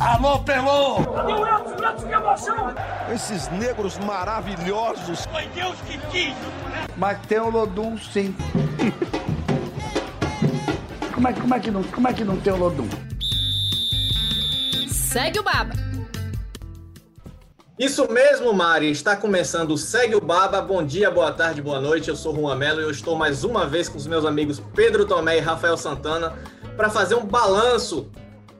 [0.00, 1.04] Alô, Pelô!
[1.12, 1.70] Cadê o Elton?
[1.70, 2.74] O Elton que emoção!
[3.12, 5.26] Esses negros maravilhosos!
[5.26, 6.34] Foi Deus que quis!
[6.96, 8.32] Mas tem o Lodum, sim.
[11.12, 12.88] como, é, como, é que não, como é que não tem o Lodum?
[14.88, 15.74] Segue o Baba.
[17.76, 18.92] Isso mesmo, Mari.
[18.92, 20.62] Está começando o Segue o Baba.
[20.62, 22.08] Bom dia, boa tarde, boa noite.
[22.08, 25.04] Eu sou Juan Melo e eu estou mais uma vez com os meus amigos Pedro
[25.06, 26.34] Tomé e Rafael Santana
[26.76, 28.08] para fazer um balanço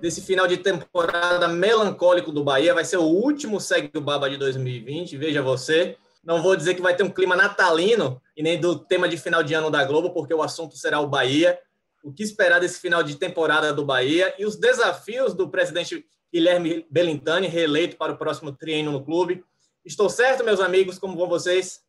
[0.01, 2.75] desse final de temporada melancólico do Bahia.
[2.75, 5.97] Vai ser o último Segue o Baba de 2020, veja você.
[6.25, 9.42] Não vou dizer que vai ter um clima natalino e nem do tema de final
[9.42, 11.59] de ano da Globo, porque o assunto será o Bahia.
[12.03, 16.87] O que esperar desse final de temporada do Bahia e os desafios do presidente Guilherme
[16.91, 19.42] Belintani, reeleito para o próximo triênio no clube.
[19.84, 20.98] Estou certo, meus amigos?
[20.98, 21.83] Como vão vocês?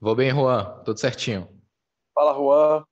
[0.00, 0.82] Vou bem, Juan.
[0.84, 1.48] Tudo certinho.
[2.14, 2.84] Fala, Juan.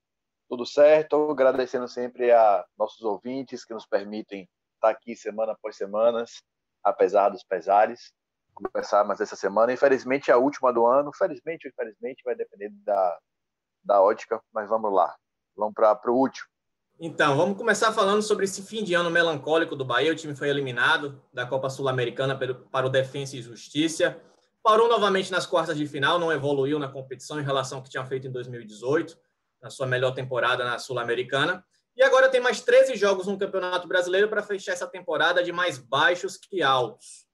[0.47, 1.31] Tudo certo?
[1.31, 4.47] Agradecendo sempre a nossos ouvintes que nos permitem
[4.81, 6.25] estar aqui semana após semana,
[6.83, 8.11] apesar dos pesares.
[8.53, 9.71] Começar mais essa semana.
[9.71, 11.11] Infelizmente, é a última do ano.
[11.13, 13.19] Felizmente ou infelizmente, vai depender da,
[13.83, 15.15] da ótica, mas vamos lá.
[15.55, 16.47] Vamos para o último.
[16.99, 20.11] Então, vamos começar falando sobre esse fim de ano melancólico do Bahia.
[20.11, 22.37] O time foi eliminado da Copa Sul-Americana
[22.71, 24.21] para o Defensa e Justiça.
[24.61, 28.05] Parou novamente nas quartas de final, não evoluiu na competição em relação ao que tinha
[28.05, 29.17] feito em 2018,
[29.59, 31.65] na sua melhor temporada na Sul-Americana.
[31.95, 35.77] E agora tem mais 13 jogos no Campeonato Brasileiro para fechar essa temporada de mais
[35.77, 37.25] baixos que altos.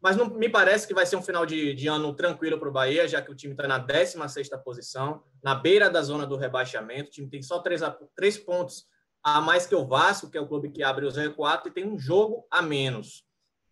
[0.00, 2.72] Mas não me parece que vai ser um final de, de ano tranquilo para o
[2.72, 7.08] Bahia, já que o time está na 16 posição, na beira da zona do rebaixamento.
[7.08, 7.80] O time tem só três,
[8.14, 8.86] três pontos
[9.22, 11.88] a mais que o Vasco, que é o clube que abre o Z4, e tem
[11.88, 13.24] um jogo a menos.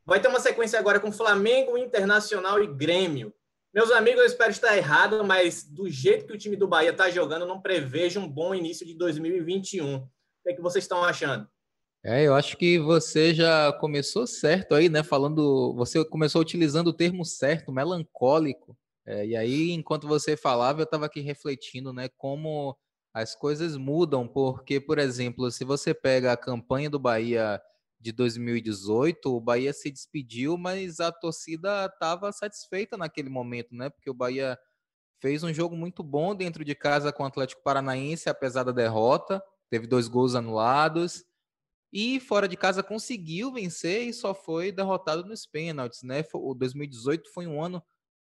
[0.07, 3.35] Vai ter uma sequência agora com Flamengo, Internacional e Grêmio.
[3.73, 7.11] Meus amigos, eu espero estar errado, mas do jeito que o time do Bahia está
[7.11, 10.09] jogando, não prevejo um bom início de 2021.
[10.43, 11.49] O que, é que vocês estão achando?
[12.05, 15.05] É, eu acho que você já começou certo aí, né?
[15.05, 18.77] Falando, você começou utilizando o termo certo, melancólico.
[19.07, 22.09] É, e aí, enquanto você falava, eu estava aqui refletindo, né?
[22.17, 22.77] Como
[23.15, 27.63] as coisas mudam, porque, por exemplo, se você pega a campanha do Bahia
[28.01, 33.91] de 2018, o Bahia se despediu, mas a torcida estava satisfeita naquele momento, né?
[33.91, 34.59] Porque o Bahia
[35.21, 39.41] fez um jogo muito bom dentro de casa com o Atlético Paranaense, apesar da derrota,
[39.73, 41.25] teve dois gols anulados.
[41.91, 46.23] E fora de casa conseguiu vencer e só foi derrotado nos pênaltis, né?
[46.35, 47.83] O 2018 foi um ano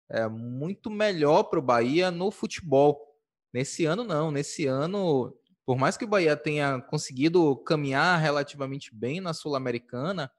[0.08, 3.04] é, muito melhor para o Bahia no futebol.
[3.52, 4.30] Nesse ano, não.
[4.30, 5.36] Nesse ano,
[5.66, 10.30] por mais que o Bahia tenha conseguido caminhar relativamente bem na Sul-Americana,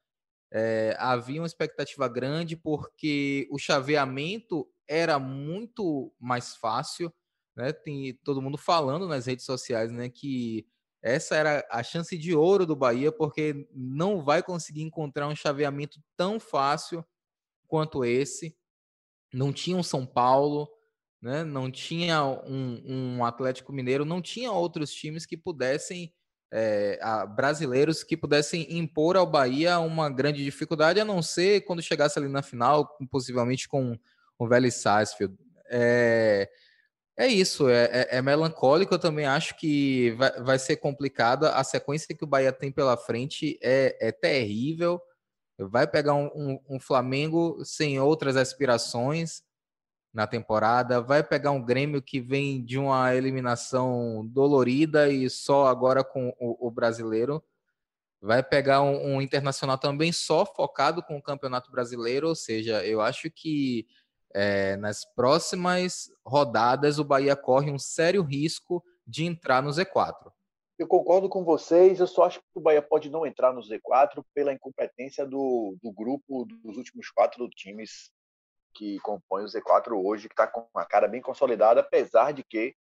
[0.53, 7.13] é, havia uma expectativa grande porque o chaveamento era muito mais fácil.
[7.57, 7.73] Né?
[7.73, 10.65] Tem todo mundo falando nas redes sociais né, que
[11.03, 16.01] essa era a chance de ouro do Bahia, porque não vai conseguir encontrar um chaveamento
[16.15, 17.05] tão fácil
[17.67, 18.55] quanto esse.
[19.33, 20.69] Não tinha um São Paulo,
[21.21, 21.43] né?
[21.43, 26.13] Não tinha um, um Atlético Mineiro, não tinha outros times que pudessem,
[26.49, 26.97] é,
[27.35, 32.29] brasileiros que pudessem impor ao Bahia uma grande dificuldade, a não ser quando chegasse ali
[32.29, 33.99] na final, possivelmente com
[34.39, 35.35] o Vélez Sarsfield.
[35.69, 36.49] É,
[37.15, 38.95] é isso, é, é, é, melancólico.
[38.95, 41.45] Eu também acho que vai, vai ser complicado.
[41.45, 45.01] A sequência que o Bahia tem pela frente é, é terrível.
[45.59, 49.43] Vai pegar um, um, um Flamengo sem outras aspirações
[50.11, 51.01] na temporada.
[51.01, 56.67] Vai pegar um Grêmio que vem de uma eliminação dolorida e só agora com o,
[56.67, 57.43] o brasileiro.
[58.19, 63.01] Vai pegar um, um, internacional também só focado com o Campeonato Brasileiro, ou seja, eu
[63.01, 63.85] acho que
[64.33, 70.31] é, nas próximas rodadas o Bahia corre um sério risco de entrar no Z4.
[70.77, 74.23] Eu concordo com vocês, eu só acho que o Bahia pode não entrar no Z4
[74.33, 78.11] pela incompetência do, do grupo dos últimos quatro times
[78.73, 82.75] que compõe o Z4 hoje, que está com uma cara bem consolidada, apesar de que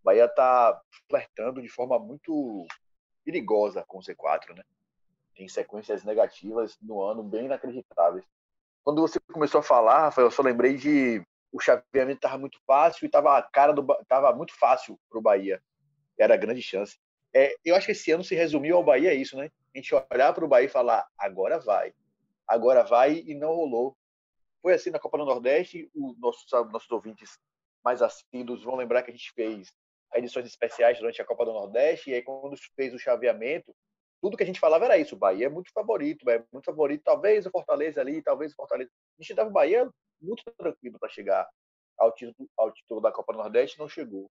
[0.00, 2.66] o Bahia está flertando de forma muito
[3.24, 4.64] perigosa com o Z4, né?
[5.36, 8.24] Tem sequências negativas no ano bem inacreditáveis.
[8.88, 13.04] Quando você começou a falar, Rafael, eu só lembrei de o chaveamento estava muito fácil
[13.04, 15.62] e estava a cara do tava muito fácil para o Bahia.
[16.18, 16.98] Era grande chance.
[17.36, 19.50] É, eu acho que esse ano se resumiu ao Bahia isso, né?
[19.74, 21.92] A gente olhar para o Bahia e falar agora vai,
[22.46, 23.94] agora vai e não rolou.
[24.62, 27.38] Foi assim na Copa do Nordeste, os nossos, nossos ouvintes
[27.84, 29.70] mais assíduos vão lembrar que a gente fez
[30.14, 33.76] edições especiais durante a Copa do Nordeste, e aí quando fez o chaveamento,
[34.20, 36.64] tudo que a gente falava era isso, o Bahia é muito favorito, Bahia é muito
[36.64, 38.90] favorito, talvez o Fortaleza ali, talvez o Fortaleza.
[39.18, 39.88] A gente dava o Bahia
[40.20, 41.48] muito tranquilo para chegar
[41.98, 44.30] ao título, ao título da Copa Nordeste, não chegou.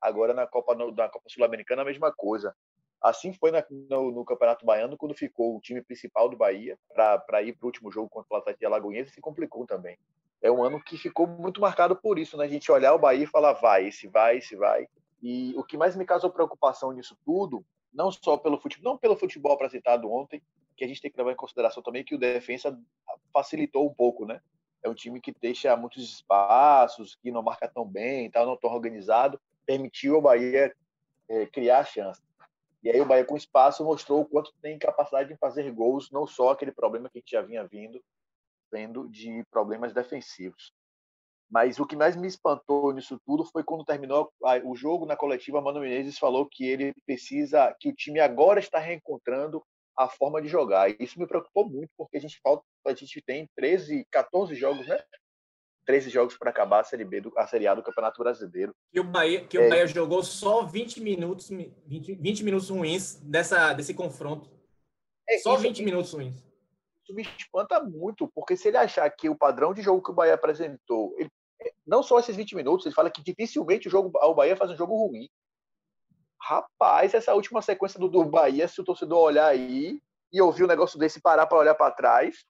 [0.00, 2.54] Agora na Copa, Copa Sul-Americana a mesma coisa.
[3.00, 7.42] Assim foi na, no, no, Campeonato Baiano, quando ficou o time principal do Bahia para
[7.42, 9.96] ir para o último jogo contra o Atlético de Alagoinhas, se complicou também.
[10.42, 12.44] É um ano que ficou muito marcado por isso, né?
[12.44, 14.88] A gente olhar o Bahia e falar, vai, esse vai, esse vai.
[15.22, 17.64] E o que mais me causou preocupação nisso tudo,
[17.98, 20.40] não só pelo futebol, não pelo futebol apresentado ontem,
[20.76, 22.80] que a gente tem que levar em consideração também que o defensa
[23.32, 24.40] facilitou um pouco, né?
[24.80, 28.72] É um time que deixa muitos espaços, que não marca tão bem, tal, não tão
[28.72, 30.72] organizado, permitiu ao Bahia
[31.28, 32.22] é, criar chance.
[32.84, 36.24] E aí o Bahia com espaço mostrou o quanto tem capacidade de fazer gols, não
[36.24, 38.00] só aquele problema que a gente já vinha vindo,
[38.70, 40.72] vendo de problemas defensivos.
[41.50, 44.30] Mas o que mais me espantou nisso tudo foi quando terminou
[44.64, 48.78] o jogo na coletiva, Mano Menezes falou que ele precisa, que o time agora está
[48.78, 49.62] reencontrando
[49.96, 50.90] a forma de jogar.
[50.90, 54.86] E isso me preocupou muito, porque a gente falta, a gente tem 13, 14 jogos,
[54.86, 55.02] né?
[55.86, 58.74] 13 jogos para acabar a Série B do a Série A do Campeonato Brasileiro.
[58.92, 59.66] Que o Bahia, que é.
[59.66, 64.50] o Bahia jogou só 20 minutos, 20, 20 minutos ruins dessa, desse confronto.
[65.26, 66.36] É, só 20 minutos ruins.
[67.02, 70.14] Isso me espanta muito, porque se ele achar que o padrão de jogo que o
[70.14, 71.30] Bahia apresentou, ele,
[71.86, 74.76] não só esses 20 minutos, ele fala que dificilmente o jogo o Bahia faz um
[74.76, 75.28] jogo ruim.
[76.40, 80.00] Rapaz, essa última sequência do, do Bahia, se o torcedor olhar aí
[80.32, 82.44] e ouvir um negócio desse parar para olhar para trás,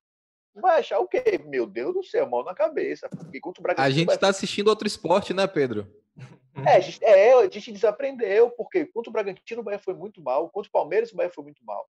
[0.54, 1.40] vai achar o quê?
[1.46, 3.08] Meu Deus do céu, mão na cabeça.
[3.08, 4.30] Porque contra o Bragantino, a gente está vai...
[4.30, 5.86] assistindo outro esporte, né, Pedro?
[6.66, 10.20] É a, gente, é, a gente desaprendeu, porque contra o Bragantino o Bahia foi muito
[10.20, 11.88] mal, contra o Palmeiras o Bahia foi muito mal.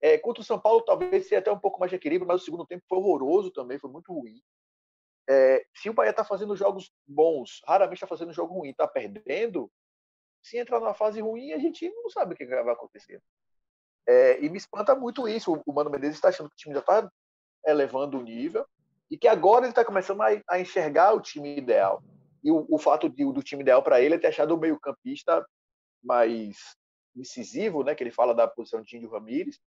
[0.00, 2.44] É, contra o São Paulo talvez seja até um pouco mais de equilíbrio, mas o
[2.44, 4.42] segundo tempo foi horroroso também, foi muito ruim.
[5.28, 9.70] É, se o Bahia está fazendo jogos bons, raramente está fazendo jogo ruim, está perdendo,
[10.42, 13.22] se entrar numa fase ruim, a gente não sabe o que vai acontecer.
[14.06, 15.62] É, e me espanta muito isso.
[15.64, 17.10] O Mano Menezes está achando que o time já está
[17.64, 18.66] elevando o nível
[19.08, 22.02] e que agora ele está começando a, a, enxergar o time ideal.
[22.42, 25.46] E o, o fato de, do time ideal para ele é ter achado o meio-campista
[26.02, 26.56] mais
[27.14, 27.94] incisivo, né?
[27.94, 29.60] Que ele fala da posição de Índio Ramírez,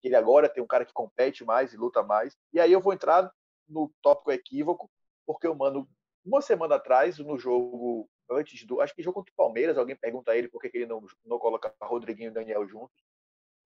[0.00, 2.34] que ele agora tem um cara que compete mais e luta mais.
[2.52, 3.30] E aí eu vou entrar
[3.68, 4.90] no tópico equívoco,
[5.26, 5.88] porque o Mano,
[6.24, 8.80] uma semana atrás, no jogo antes do.
[8.80, 11.38] Acho que jogo contra o Palmeiras, alguém pergunta a ele por que, ele não, não
[11.38, 12.96] coloca Rodriguinho e Daniel juntos.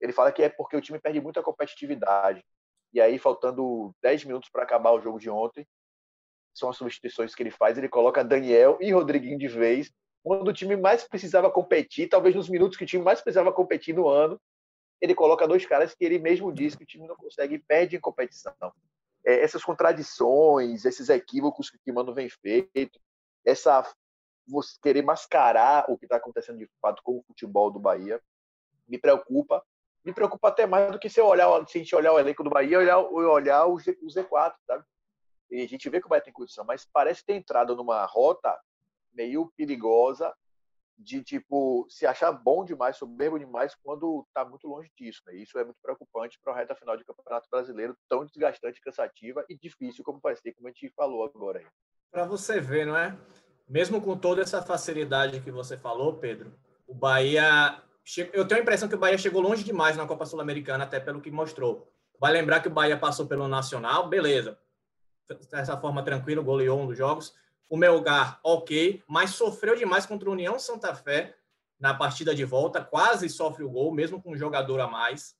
[0.00, 2.44] Ele fala que é porque o time perde muita competitividade.
[2.92, 5.66] E aí, faltando 10 minutos para acabar o jogo de ontem,
[6.54, 7.78] são as substituições que ele faz.
[7.78, 9.92] Ele coloca Daniel e Rodriguinho de vez,
[10.22, 13.94] quando o time mais precisava competir, talvez nos minutos que o time mais precisava competir
[13.94, 14.40] no ano,
[15.00, 18.00] ele coloca dois caras que ele mesmo diz que o time não consegue perde em
[18.00, 18.54] competição.
[19.24, 22.98] É, essas contradições, esses equívocos que o Mano vem feito,
[23.44, 23.82] essa
[24.46, 28.20] você querer mascarar o que está acontecendo de fato com o futebol do Bahia,
[28.88, 29.64] me preocupa.
[30.04, 32.50] Me preocupa até mais do que se, olhar, se a gente olhar o elenco do
[32.50, 34.84] Bahia e olhar, olhar o, Z, o Z4, sabe?
[35.50, 38.58] E a gente vê que o Bahia tem condição, mas parece ter entrado numa rota
[39.12, 40.34] meio perigosa
[41.00, 45.22] de tipo se achar bom demais, soberbo demais, quando está muito longe disso.
[45.26, 45.36] Né?
[45.36, 49.56] Isso é muito preocupante para a reta final de campeonato brasileiro, tão desgastante, cansativa e
[49.56, 51.62] difícil como vai ser, como a gente falou agora.
[52.10, 53.16] Para você ver, não é?
[53.68, 56.52] Mesmo com toda essa facilidade que você falou, Pedro,
[56.86, 57.82] o Bahia.
[58.32, 61.20] Eu tenho a impressão que o Bahia chegou longe demais na Copa Sul-Americana, até pelo
[61.20, 61.88] que mostrou.
[62.18, 64.58] Vai lembrar que o Bahia passou pelo Nacional, beleza.
[65.50, 67.34] Dessa forma tranquila, goleou um dos jogos
[67.70, 71.36] o Melgar, ok, mas sofreu demais contra o União Santa Fé
[71.78, 75.36] na partida de volta, quase sofre o gol, mesmo com um jogador a mais.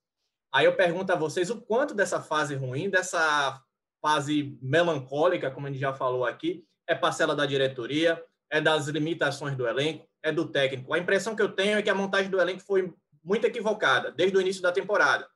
[0.55, 3.61] Aí eu pergunto a vocês o quanto dessa fase ruim, dessa
[4.01, 9.57] fase melancólica, como a gente já falou aqui, é parcela da diretoria, é das limitações
[9.57, 10.95] do elenco, é do técnico.
[10.95, 14.37] A impressão que eu tenho é que a montagem do elenco foi muito equivocada desde
[14.37, 15.29] o início da temporada,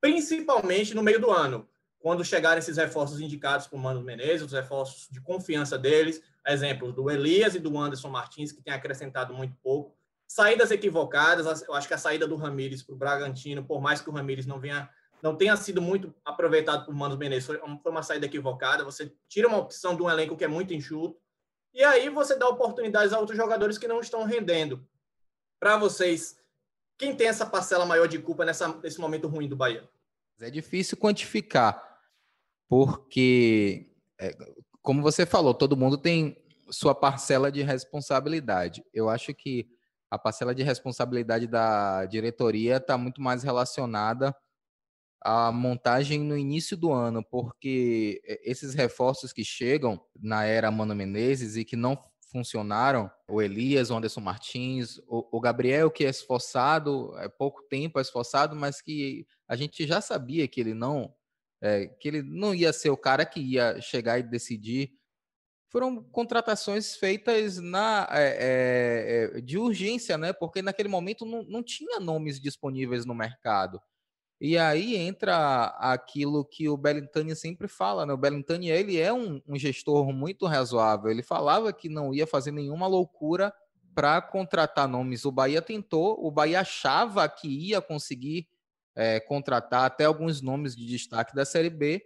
[0.00, 1.68] principalmente no meio do ano
[2.00, 7.10] quando chegarem esses reforços indicados por Mano Menezes, os reforços de confiança deles, exemplos do
[7.10, 9.94] Elias e do Anderson Martins, que tem acrescentado muito pouco.
[10.26, 14.08] Saídas equivocadas, eu acho que a saída do Ramires para o Bragantino, por mais que
[14.08, 14.88] o Ramires não venha
[15.22, 17.60] não tenha sido muito aproveitado por Mano Menezes, foi
[17.92, 18.82] uma saída equivocada.
[18.84, 21.20] Você tira uma opção de um elenco que é muito enxuto,
[21.74, 24.82] e aí você dá oportunidades a outros jogadores que não estão rendendo.
[25.60, 26.38] Para vocês,
[26.96, 29.86] quem tem essa parcela maior de culpa nessa, nesse momento ruim do Bahia?
[30.40, 31.89] É difícil quantificar
[32.70, 34.32] porque, é,
[34.80, 36.36] como você falou, todo mundo tem
[36.70, 38.84] sua parcela de responsabilidade.
[38.94, 39.68] Eu acho que
[40.08, 44.32] a parcela de responsabilidade da diretoria está muito mais relacionada
[45.20, 51.56] à montagem no início do ano, porque esses reforços que chegam na era Mano Menezes
[51.56, 51.98] e que não
[52.30, 57.98] funcionaram, o Elias, o Anderson Martins, o, o Gabriel, que é esforçado, é pouco tempo
[57.98, 61.12] é esforçado, mas que a gente já sabia que ele não
[61.60, 64.92] é, que ele não ia ser o cara que ia chegar e decidir
[65.70, 70.32] foram contratações feitas na, é, é, de urgência, né?
[70.32, 73.80] Porque naquele momento não, não tinha nomes disponíveis no mercado.
[74.40, 78.12] E aí entra aquilo que o Bellintani sempre fala, né?
[78.12, 81.10] O Bellintani, ele é um, um gestor muito razoável.
[81.10, 83.52] Ele falava que não ia fazer nenhuma loucura
[83.94, 85.24] para contratar nomes.
[85.24, 88.48] O Bahia tentou, o Bahia achava que ia conseguir
[88.96, 92.04] é, contratar até alguns nomes de destaque da Série B,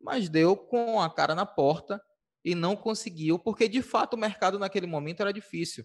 [0.00, 2.00] mas deu com a cara na porta
[2.44, 5.84] e não conseguiu, porque de fato o mercado naquele momento era difícil.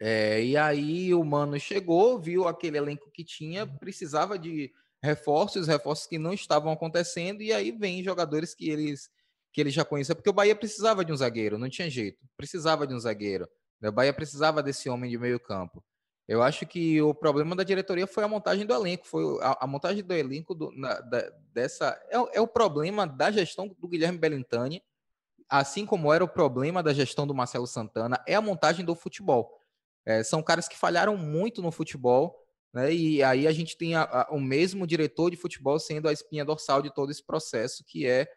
[0.00, 4.72] É, e aí o Mano chegou, viu aquele elenco que tinha, precisava de
[5.02, 9.10] reforços, reforços que não estavam acontecendo, e aí vem jogadores que eles
[9.50, 12.86] que ele já conhecia, porque o Bahia precisava de um zagueiro, não tinha jeito, precisava
[12.86, 13.48] de um zagueiro.
[13.80, 13.88] Né?
[13.88, 15.82] O Bahia precisava desse homem de meio campo.
[16.28, 19.66] Eu acho que o problema da diretoria foi a montagem do elenco, foi a, a
[19.66, 24.18] montagem do elenco do, na, da, dessa é, é, o problema da gestão do Guilherme
[24.18, 24.82] Belintani,
[25.48, 29.58] assim como era o problema da gestão do Marcelo Santana, é a montagem do futebol.
[30.04, 32.36] É, são caras que falharam muito no futebol,
[32.74, 32.92] né?
[32.92, 36.44] E aí a gente tem a, a, o mesmo diretor de futebol sendo a espinha
[36.44, 38.30] dorsal de todo esse processo, que é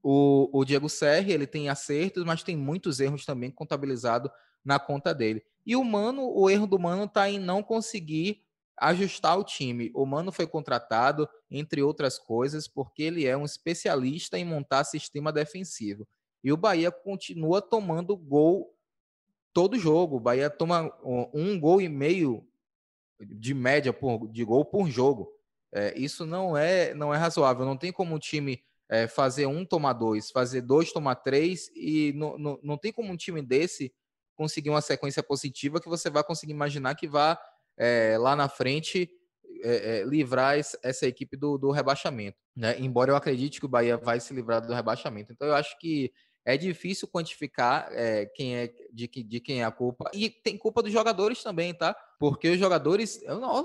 [0.00, 1.32] o, o Diego Serri.
[1.32, 4.30] Ele tem acertos, mas tem muitos erros também contabilizados
[4.64, 5.44] na conta dele.
[5.66, 8.42] E o Mano, o erro do Mano está em não conseguir
[8.76, 9.90] ajustar o time.
[9.94, 15.32] O Mano foi contratado, entre outras coisas, porque ele é um especialista em montar sistema
[15.32, 16.06] defensivo.
[16.44, 18.72] E o Bahia continua tomando gol
[19.52, 20.16] todo jogo.
[20.16, 22.46] O Bahia toma um gol e meio
[23.20, 25.32] de média por, de gol por jogo.
[25.72, 27.64] É, isso não é, não é razoável.
[27.64, 32.12] Não tem como um time é, fazer um tomar dois, fazer dois tomar três, e
[32.14, 33.92] não, não, não tem como um time desse
[34.36, 37.38] conseguir uma sequência positiva que você vai conseguir imaginar que vá
[37.76, 39.10] é, lá na frente
[39.62, 42.36] é, é, livrar essa equipe do, do rebaixamento.
[42.54, 42.78] Né?
[42.78, 45.32] Embora eu acredite que o Bahia vai se livrar do rebaixamento.
[45.32, 46.12] Então eu acho que
[46.44, 50.08] é difícil quantificar é, quem é de, de, quem é a culpa.
[50.14, 51.94] E tem culpa dos jogadores também, tá?
[52.20, 53.20] Porque os jogadores.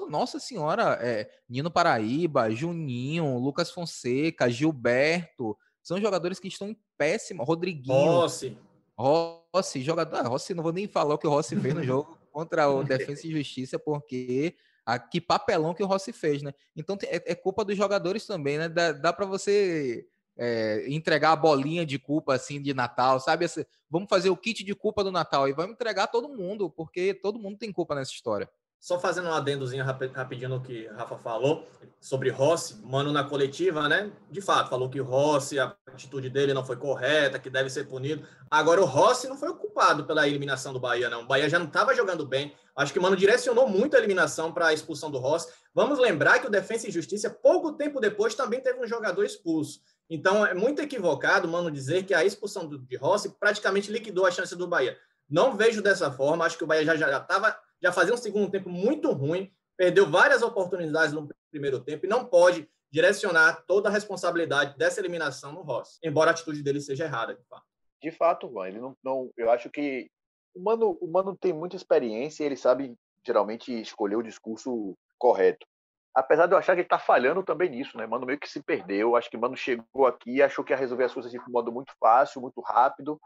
[0.10, 5.56] Nossa senhora, é, Nino Paraíba, Juninho, Lucas Fonseca, Gilberto.
[5.84, 7.44] São jogadores que estão em péssima.
[7.44, 7.96] Rodriguinho.
[7.96, 8.58] Rossi.
[9.02, 10.18] Rossi, jogador.
[10.18, 12.84] Ah, Rossi, não vou nem falar o que o Rossi fez no jogo contra o
[12.84, 14.56] Defensa e Justiça, porque
[14.86, 16.54] a, que papelão que o Rossi fez, né?
[16.76, 18.70] Então é, é culpa dos jogadores também, né?
[18.70, 23.46] Dá, dá para você é, entregar a bolinha de culpa assim de Natal, sabe?
[23.90, 27.40] vamos fazer o kit de culpa do Natal e vamos entregar todo mundo, porque todo
[27.40, 28.50] mundo tem culpa nessa história.
[28.82, 31.68] Só fazendo um adendozinho rapidinho no que Rafa falou
[32.00, 34.12] sobre Rossi, mano, na coletiva, né?
[34.32, 37.88] De fato, falou que o Rossi, a atitude dele não foi correta, que deve ser
[37.88, 38.28] punido.
[38.50, 41.22] Agora, o Rossi não foi o culpado pela eliminação do Bahia, não.
[41.22, 42.56] O Bahia já não estava jogando bem.
[42.76, 45.54] Acho que o Mano direcionou muito a eliminação para a expulsão do Rossi.
[45.76, 49.80] Vamos lembrar que o Defensa e Justiça, pouco tempo depois, também teve um jogador expulso.
[50.10, 54.56] Então, é muito equivocado, Mano, dizer que a expulsão de Rossi praticamente liquidou a chance
[54.56, 54.98] do Bahia.
[55.30, 56.46] Não vejo dessa forma.
[56.46, 57.48] Acho que o Bahia já estava.
[57.48, 62.06] Já, já já fazia um segundo tempo muito ruim, perdeu várias oportunidades no primeiro tempo
[62.06, 66.82] e não pode direcionar toda a responsabilidade dessa eliminação no Rossi, embora a atitude dele
[66.82, 67.64] seja errada, de fato.
[68.02, 70.10] De fato, Juan, ele não, não eu acho que
[70.54, 72.96] o Mano, o Mano tem muita experiência e ele sabe
[73.26, 75.66] geralmente escolher o discurso correto.
[76.14, 78.06] Apesar de eu achar que ele está falhando também nisso, né?
[78.06, 79.16] Mano meio que se perdeu.
[79.16, 81.72] Acho que Mano chegou aqui e achou que ia resolver as coisas de um modo
[81.72, 83.20] muito fácil, muito rápido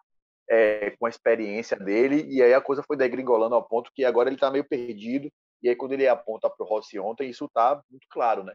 [0.49, 4.29] é, com a experiência dele, e aí a coisa foi degringolando ao ponto que agora
[4.29, 7.81] ele está meio perdido, e aí quando ele aponta para o Rossi ontem, isso está
[7.89, 8.53] muito claro, né?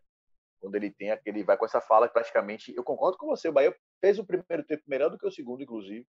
[0.61, 3.75] Quando ele tem aquele, vai com essa fala praticamente, eu concordo com você, o Bahia
[4.01, 6.07] fez o primeiro tempo melhor do que o segundo, inclusive,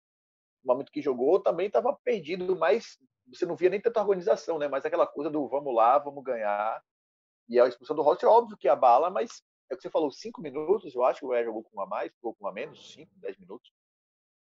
[0.65, 4.69] no momento que jogou também estava perdido, mas você não via nem tanta organização, né?
[4.69, 6.83] Mas aquela coisa do vamos lá, vamos ganhar,
[7.49, 10.41] e a expulsão do Rossi, óbvio que abala, mas é o que você falou, cinco
[10.43, 13.13] minutos, eu acho que o Bahia jogou com uma mais, ou com uma menos, cinco,
[13.17, 13.73] dez minutos,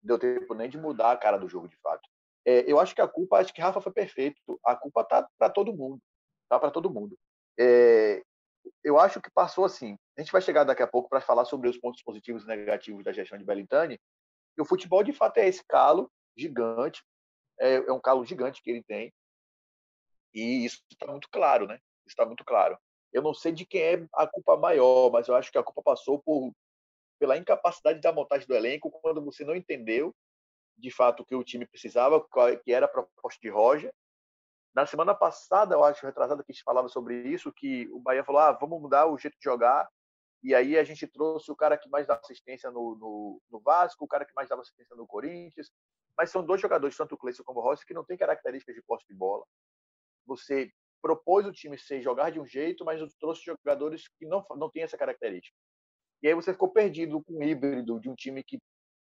[0.02, 2.08] deu tempo nem de mudar a cara do jogo de fato.
[2.46, 4.60] É, eu acho que a culpa, acho que Rafa foi perfeito.
[4.66, 6.02] A culpa tá para todo mundo,
[6.50, 7.18] tá para todo mundo.
[7.60, 8.24] É,
[8.84, 9.98] eu acho que passou assim.
[10.18, 13.04] A gente vai chegar daqui a pouco para falar sobre os pontos positivos e negativos
[13.04, 14.00] da gestão de Belintani.
[14.58, 17.04] E o futebol de fato é esse calo gigante,
[17.60, 19.14] é, é um calo gigante que ele tem.
[20.34, 21.80] E isso está muito claro, né?
[22.08, 22.78] Está muito claro.
[23.12, 25.82] Eu não sei de quem é a culpa maior, mas eu acho que a culpa
[25.82, 26.52] passou por
[27.20, 30.16] pela incapacidade da montagem do elenco, quando você não entendeu
[30.78, 32.26] de fato o que o time precisava,
[32.64, 33.94] que era a proposta de Roger.
[34.74, 38.24] Na semana passada, eu acho, retrasada, que a gente falava sobre isso, que o Bahia
[38.24, 39.90] falou, ah, vamos mudar o jeito de jogar,
[40.42, 44.06] e aí a gente trouxe o cara que mais dá assistência no, no, no Vasco,
[44.06, 45.70] o cara que mais dava assistência no Corinthians,
[46.18, 48.82] mas são dois jogadores, tanto o Cleiton como o Rossi, que não têm características de
[48.84, 49.46] posse de bola.
[50.26, 50.72] Você
[51.02, 54.84] propôs o time ser jogar de um jeito, mas trouxe jogadores que não, não têm
[54.84, 55.56] essa característica.
[56.22, 58.60] E aí você ficou perdido com o híbrido de um time que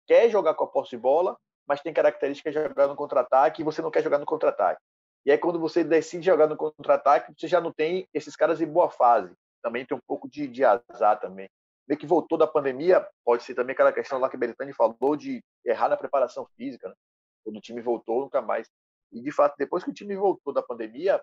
[0.08, 3.66] quer jogar com a posse de bola, mas tem características de jogar no contra-ataque e
[3.66, 4.82] você não quer jogar no contra-ataque.
[5.26, 8.68] E aí, quando você decide jogar no contra-ataque, você já não tem esses caras em
[8.68, 9.34] boa fase.
[9.62, 11.50] Também tem um pouco de, de azar também.
[11.88, 15.16] Meio que voltou da pandemia, pode ser também aquela questão lá que o Beritani falou
[15.16, 16.90] de errar na preparação física.
[16.90, 16.96] Né?
[17.44, 18.70] Quando o time voltou, nunca mais.
[19.14, 21.22] E, de fato, depois que o time voltou da pandemia,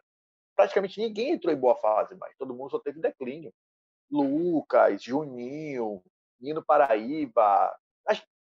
[0.56, 2.34] praticamente ninguém entrou em boa fase mais.
[2.38, 3.52] Todo mundo só teve declínio.
[4.10, 6.02] Lucas, Juninho,
[6.40, 7.74] Nino Paraíba.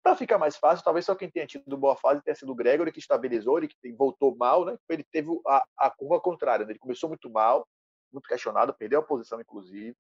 [0.04, 2.92] Para ficar mais fácil, talvez só quem tenha tido boa fase tenha sido o Gregory,
[2.92, 4.76] que estabilizou, ele que voltou mal, né?
[4.90, 6.72] Ele teve a, a curva contrária, né?
[6.72, 7.68] ele começou muito mal,
[8.12, 9.96] muito questionado, perdeu a posição, inclusive.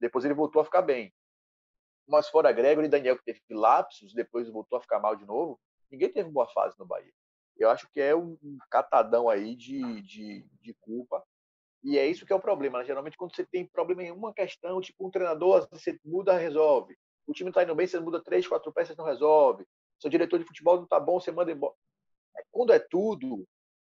[0.00, 1.12] Depois ele voltou a ficar bem.
[2.08, 5.60] Mas fora Gregory e Daniel, que teve lapsos, depois voltou a ficar mal de novo,
[5.90, 7.12] ninguém teve boa fase no Bahia.
[7.56, 8.38] Eu acho que é um
[8.70, 11.22] catadão aí de, de, de culpa.
[11.82, 12.78] E é isso que é o problema.
[12.78, 12.84] Né?
[12.84, 16.96] Geralmente, quando você tem problema em uma questão, tipo um treinador, você muda, resolve
[17.26, 19.66] o time está indo bem, você muda três, quatro peças, não resolve.
[20.00, 21.74] Seu diretor de futebol não está bom, você manda embora.
[22.50, 23.46] Quando é tudo,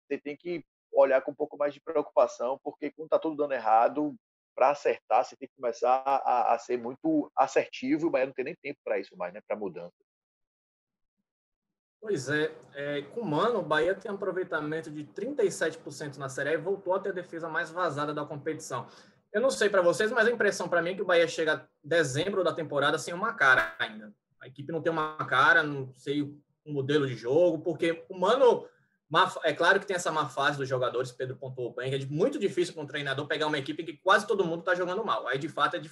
[0.06, 3.54] você tem que olhar com um pouco mais de preocupação, porque quando está tudo dando
[3.54, 4.14] errado,
[4.54, 8.56] para acertar, você tem que começar a, a, ser muito assertivo, mas não tem nem
[8.56, 9.40] tempo para isso mais, né?
[9.46, 9.94] para mudança.
[12.02, 16.48] Pois é, é, com o Mano, o Bahia tem um aproveitamento de 37% na Série
[16.48, 18.88] A e voltou a ter a defesa mais vazada da competição.
[19.32, 21.64] Eu não sei para vocês, mas a impressão para mim é que o Bahia chega
[21.82, 24.12] dezembro da temporada sem uma cara ainda.
[24.40, 28.66] A equipe não tem uma cara, não sei o modelo de jogo, porque o Mano,
[29.44, 32.74] é claro que tem essa má fase dos jogadores, Pedro pontuou bem, é muito difícil
[32.74, 35.28] para um treinador pegar uma equipe que quase todo mundo está jogando mal.
[35.28, 35.82] Aí, de fato, é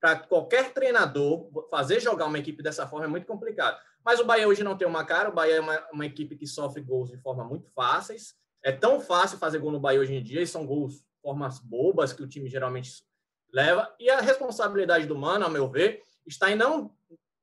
[0.00, 3.80] para qualquer treinador fazer jogar uma equipe dessa forma é muito complicado.
[4.04, 6.46] Mas o Bahia hoje não tem uma cara, o Bahia é uma, uma equipe que
[6.46, 8.34] sofre gols de forma muito fáceis.
[8.62, 12.12] É tão fácil fazer gol no Bahia hoje em dia, e são gols formas bobas
[12.12, 13.04] que o time geralmente
[13.52, 13.94] leva.
[13.98, 16.94] E a responsabilidade do Mano, a meu ver, está em não,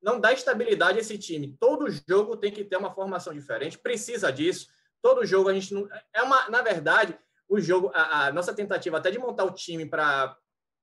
[0.02, 1.56] não dar estabilidade a esse time.
[1.58, 4.68] Todo jogo tem que ter uma formação diferente, precisa disso.
[5.02, 5.88] Todo jogo a gente não.
[6.12, 9.86] É uma, na verdade, o jogo, a, a nossa tentativa até de montar o time
[9.86, 10.36] para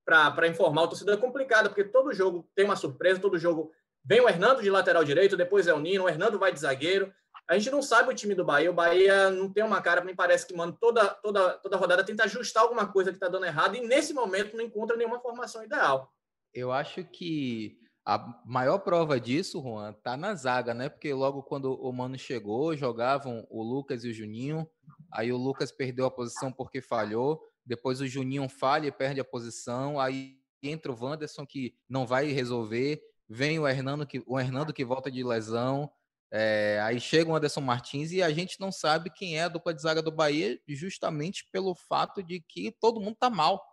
[0.05, 3.73] para informar o torcedor é complicada, porque todo jogo tem uma surpresa, todo jogo
[4.07, 7.13] vem o Hernando de lateral direito, depois é o Nino, o Hernando vai de zagueiro,
[7.47, 8.69] a gente não sabe o time do Bahia.
[8.69, 12.25] O Bahia não tem uma cara, me parece que, mano, toda, toda, toda rodada tenta
[12.25, 16.11] ajustar alguma coisa que está dando errado e nesse momento não encontra nenhuma formação ideal.
[16.53, 20.89] Eu acho que a maior prova disso, Juan, tá na zaga, né?
[20.89, 24.67] Porque logo quando o Mano chegou, jogavam o Lucas e o Juninho.
[25.11, 27.41] Aí o Lucas perdeu a posição porque falhou.
[27.65, 29.99] Depois o Juninho falha e perde a posição.
[29.99, 33.01] Aí entra o Wanderson que não vai resolver.
[33.29, 35.91] Vem o Hernando que, o Hernando que volta de lesão.
[36.29, 39.73] É, aí chega o Anderson Martins e a gente não sabe quem é a dupla
[39.73, 43.63] de zaga do Bahia, justamente pelo fato de que todo mundo tá mal.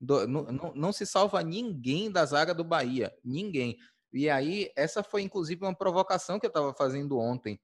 [0.00, 3.76] Do, não, não, não, se salva ninguém da zaga do Bahia, ninguém.
[4.12, 7.60] E aí, essa foi inclusive uma provocação que eu estava fazendo ontem.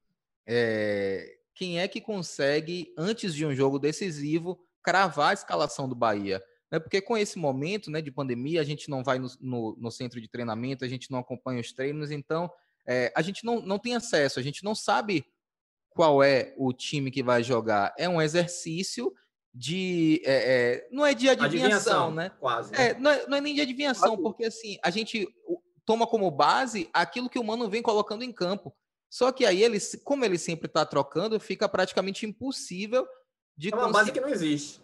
[0.46, 6.42] É, quem é que consegue, antes de um jogo decisivo, cravar a escalação do Bahia?
[6.72, 6.80] Né?
[6.80, 10.18] Porque com esse momento né, de pandemia, a gente não vai no, no, no centro
[10.18, 12.50] de treinamento, a gente não acompanha os treinos, então
[12.86, 15.26] é, a gente não, não tem acesso, a gente não sabe
[15.90, 17.94] qual é o time que vai jogar.
[17.98, 19.12] É um exercício
[19.54, 20.22] de.
[20.24, 22.30] É, é, não é de adivinhação, adivinhação né?
[22.40, 22.72] Quase.
[22.72, 22.88] Né?
[22.88, 25.28] É, não, é, não é nem de adivinhação, porque assim, a gente
[25.84, 28.74] toma como base aquilo que o Mano vem colocando em campo.
[29.10, 33.06] Só que aí, ele, como ele sempre está trocando, fica praticamente impossível
[33.54, 33.70] de.
[33.70, 33.98] É uma conseguir...
[33.98, 34.80] base que não existe.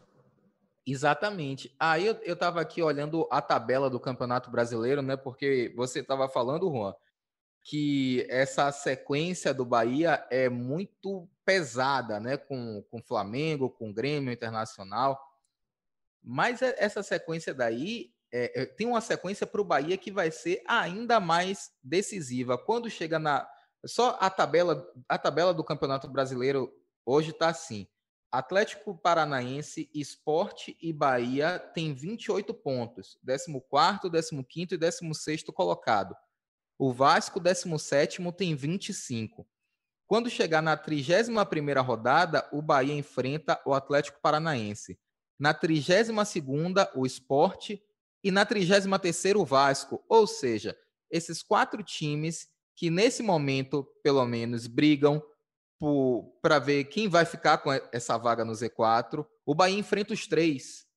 [0.90, 1.74] Exatamente.
[1.78, 5.18] Aí eu, estava aqui olhando a tabela do Campeonato Brasileiro, né?
[5.18, 6.94] Porque você estava falando, Juan,
[7.62, 12.38] que essa sequência do Bahia é muito pesada, né?
[12.38, 15.22] Com, com Flamengo, com Grêmio Internacional.
[16.22, 20.30] Mas é, essa sequência daí é, é tem uma sequência para o Bahia que vai
[20.30, 22.56] ser ainda mais decisiva.
[22.56, 23.46] Quando chega na.
[23.84, 26.72] Só a tabela, a tabela do Campeonato Brasileiro
[27.04, 27.86] hoje está assim.
[28.30, 33.18] Atlético Paranaense, Esporte e Bahia tem 28 pontos.
[33.24, 36.14] 14, 15 e 16 colocado.
[36.78, 39.48] O Vasco, 17, tem 25.
[40.06, 44.98] Quando chegar na 31ª rodada, o Bahia enfrenta o Atlético Paranaense.
[45.38, 47.82] Na 32ª, o Esporte.
[48.22, 50.04] E na 33ª, o Vasco.
[50.08, 50.76] Ou seja,
[51.10, 55.22] esses quatro times que nesse momento, pelo menos, brigam
[56.42, 59.26] para ver quem vai ficar com essa vaga no Z4.
[59.46, 60.88] O Bahia enfrenta os três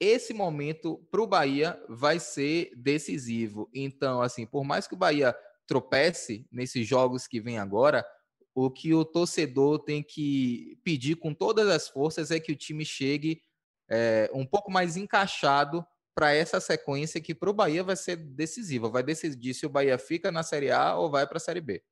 [0.00, 3.68] esse momento para o Bahia vai ser decisivo.
[3.74, 8.06] Então, assim, por mais que o Bahia tropece nesses jogos que vem agora,
[8.54, 12.84] o que o torcedor tem que pedir com todas as forças é que o time
[12.84, 13.42] chegue
[13.88, 18.88] é, um pouco mais encaixado para essa sequência que para o Bahia vai ser decisiva.
[18.88, 21.82] Vai decidir se o Bahia fica na Série A ou vai para a Série B.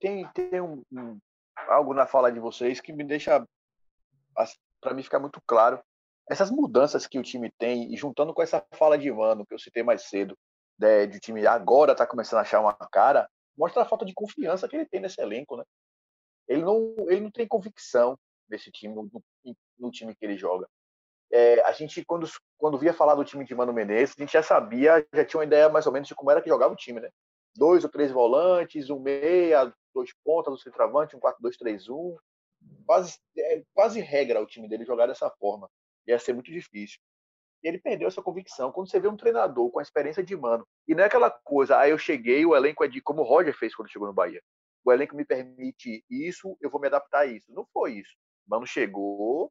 [0.00, 1.18] Tem, tem um, um,
[1.68, 3.46] algo na fala de vocês que me deixa,
[4.80, 5.80] para mim ficar muito claro,
[6.28, 9.58] essas mudanças que o time tem, e juntando com essa fala de Mano, que eu
[9.58, 10.36] citei mais cedo,
[10.78, 14.12] de, de o time agora tá começando a achar uma cara, mostra a falta de
[14.12, 15.64] confiança que ele tem nesse elenco, né?
[16.48, 19.10] Ele não, ele não tem convicção desse time, no,
[19.78, 20.68] no time que ele joga.
[21.30, 24.42] É, a gente, quando, quando via falar do time de Mano Menezes, a gente já
[24.42, 27.00] sabia, já tinha uma ideia mais ou menos de como era que jogava o time,
[27.00, 27.10] né?
[27.56, 32.16] Dois ou três volantes, um meia, dois pontas, um centroavante, um 4-2-3-1.
[32.84, 35.68] Quase, é, quase regra o time dele jogar dessa forma.
[36.06, 36.98] Ia ser muito difícil.
[37.64, 38.70] E ele perdeu essa convicção.
[38.70, 41.78] Quando você vê um treinador com a experiência de mano, e não é aquela coisa,
[41.78, 44.14] aí ah, eu cheguei, o elenco é de como o Roger fez quando chegou no
[44.14, 44.42] Bahia.
[44.84, 47.52] O elenco me permite isso, eu vou me adaptar a isso.
[47.52, 48.14] Não foi isso.
[48.46, 49.50] Mano chegou,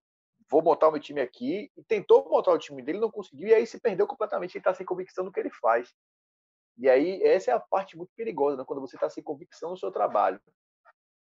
[0.50, 3.54] vou montar o meu time aqui, e tentou montar o time dele, não conseguiu, e
[3.54, 4.56] aí se perdeu completamente.
[4.56, 5.92] Ele está sem convicção do que ele faz.
[6.78, 8.64] E aí, essa é a parte muito perigosa, né?
[8.66, 10.40] quando você está sem convicção no seu trabalho.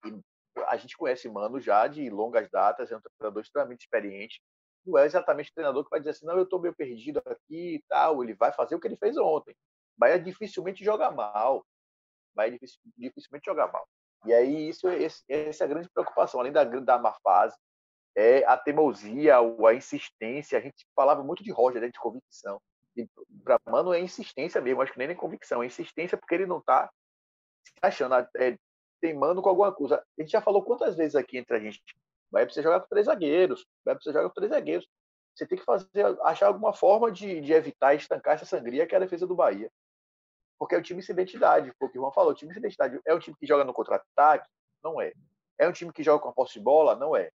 [0.05, 0.21] E
[0.67, 4.41] a gente conhece Mano já de longas datas, é um treinador extremamente experiente.
[4.85, 7.75] Não é exatamente o treinador que vai dizer assim, não, eu estou meio perdido aqui
[7.75, 8.23] e tal.
[8.23, 9.55] Ele vai fazer o que ele fez ontem.
[9.97, 11.65] Bahia dificilmente joga mal.
[12.33, 12.57] Bahia
[12.97, 13.87] dificilmente joga mal.
[14.25, 16.39] E aí, isso, essa é a grande preocupação.
[16.39, 17.55] Além da, da má fase,
[18.15, 20.57] é a teimosia, a insistência.
[20.57, 22.59] A gente falava muito de Roger, né, de convicção.
[23.43, 26.59] Para Mano é insistência mesmo, acho que nem é convicção, é insistência porque ele não
[26.59, 26.89] está
[27.65, 28.57] se achando, é,
[29.01, 30.03] teimando com alguma coisa.
[30.17, 31.81] A gente já falou quantas vezes aqui entre a gente,
[32.31, 34.87] vai precisar jogar com três zagueiros, vai precisar jogar com três zagueiros.
[35.35, 38.97] Você tem que fazer, achar alguma forma de, de evitar estancar essa sangria que é
[38.97, 39.69] a defesa do Bahia.
[40.57, 42.59] Porque é o time sem identidade, foi o que o João falou, o time sem
[42.59, 42.99] identidade.
[43.05, 44.49] É um time que joga no contra-ataque?
[44.83, 45.13] Não é.
[45.59, 46.95] É um time que joga com a posse de bola?
[46.95, 47.29] Não é.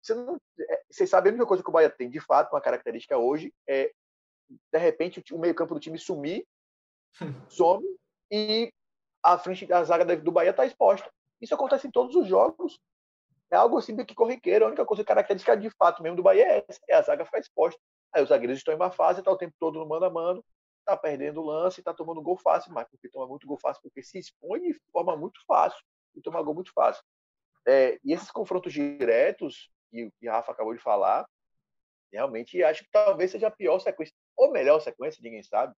[0.00, 2.60] Você não, é, vocês sabem a única coisa que o Bahia tem, de fato, uma
[2.60, 3.92] característica hoje, é
[4.72, 6.46] de repente o meio-campo do time sumir,
[7.48, 7.86] some
[8.30, 8.72] e
[9.22, 11.10] a frente da zaga do Bahia está exposta.
[11.40, 12.78] Isso acontece em todos os jogos.
[13.50, 14.64] É algo assim que corriqueiro.
[14.64, 17.38] A única coisa característica de fato mesmo do Bahia é essa: é a zaga ficar
[17.38, 17.80] exposta.
[18.12, 20.44] Aí os zagueiros estão em uma fase, está o tempo todo no mano a mano,
[20.80, 24.02] está perdendo o lance, está tomando gol fácil, mas porque toma muito gol fácil, porque
[24.02, 25.78] se expõe de forma muito fácil
[26.14, 27.02] e toma gol muito fácil.
[27.66, 31.26] É, e esses confrontos diretos, que o Rafa acabou de falar,
[32.12, 35.74] realmente acho que talvez seja a pior sequência ou melhor sequência, ninguém sabe.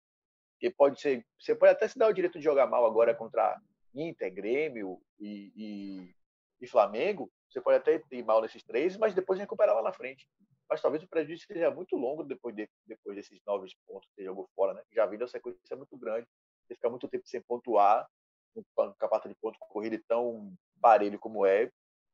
[0.58, 3.60] Que pode ser, você pode até se dar o direito de jogar mal agora contra
[3.94, 6.14] Inter, Grêmio e, e,
[6.60, 7.30] e Flamengo.
[7.50, 10.26] Você pode até ir mal nesses três, mas depois recuperar lá na frente.
[10.70, 14.24] Mas talvez o prejuízo seja muito longo depois, de, depois desses nove pontos que você
[14.24, 14.82] jogou fora, né?
[14.92, 16.26] Já vindo a sequência muito grande.
[16.66, 18.08] Você fica muito tempo sem pontuar,
[18.56, 21.70] um campeonato de ponto corrido tão parelho como é,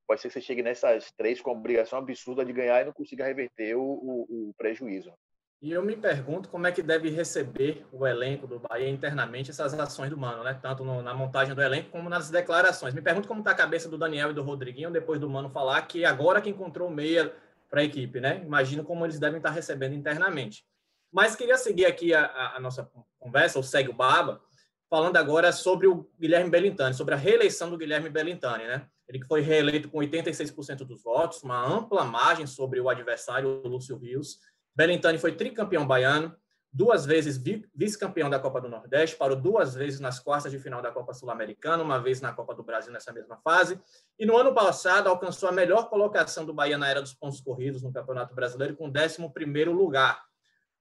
[0.08, 2.92] pode ser que você chegue nessas três com a obrigação absurda de ganhar e não
[2.92, 5.12] consiga reverter o, o, o prejuízo.
[5.60, 9.74] E eu me pergunto como é que deve receber o elenco do Bahia internamente essas
[9.74, 10.54] ações do Mano, né?
[10.54, 12.94] Tanto no, na montagem do elenco como nas declarações.
[12.94, 15.82] Me pergunto como está a cabeça do Daniel e do Rodriguinho depois do Mano falar
[15.82, 17.34] que agora que encontrou meia
[17.68, 18.40] para a equipe, né?
[18.44, 20.64] Imagino como eles devem estar recebendo internamente.
[21.12, 24.40] Mas queria seguir aqui a, a, a nossa conversa, ou segue o Baba,
[24.88, 28.86] falando agora sobre o Guilherme Bellintani, sobre a reeleição do Guilherme Bellintani, né?
[29.08, 33.66] Ele que foi reeleito com 86% dos votos, uma ampla margem sobre o adversário, o
[33.66, 34.38] Lúcio Rios
[34.78, 36.36] Belintani foi tricampeão baiano,
[36.72, 37.36] duas vezes
[37.74, 41.82] vice-campeão da Copa do Nordeste, parou duas vezes nas quartas de final da Copa Sul-Americana,
[41.82, 43.80] uma vez na Copa do Brasil nessa mesma fase,
[44.16, 47.82] e no ano passado alcançou a melhor colocação do Bahia na era dos pontos corridos
[47.82, 50.22] no Campeonato Brasileiro, com 11º lugar.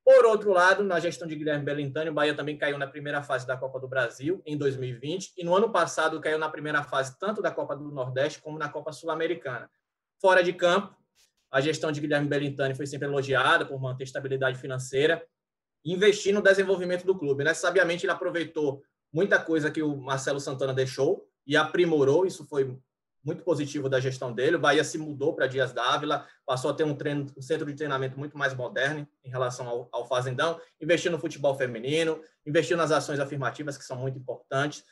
[0.06, 3.48] Por outro lado, na gestão de Guilherme Belintani, o Bahia também caiu na primeira fase
[3.48, 7.42] da Copa do Brasil, em 2020, e no ano passado caiu na primeira fase tanto
[7.42, 9.68] da Copa do Nordeste como na Copa Sul-Americana.
[10.22, 10.96] Fora de campo,
[11.52, 15.26] a gestão de Guilherme Bellintani foi sempre elogiada por manter estabilidade financeira
[15.84, 17.44] e investir no desenvolvimento do clube.
[17.44, 17.54] Né?
[17.54, 22.26] Sabiamente, ele aproveitou muita coisa que o Marcelo Santana deixou e aprimorou.
[22.26, 22.78] Isso foi
[23.24, 24.58] muito positivo da gestão dele.
[24.58, 27.74] O Bahia se mudou para Dias Dávila, passou a ter um, treino, um centro de
[27.74, 32.92] treinamento muito mais moderno em relação ao, ao Fazendão, investiu no futebol feminino, investiu nas
[32.92, 34.84] ações afirmativas, que são muito importantes.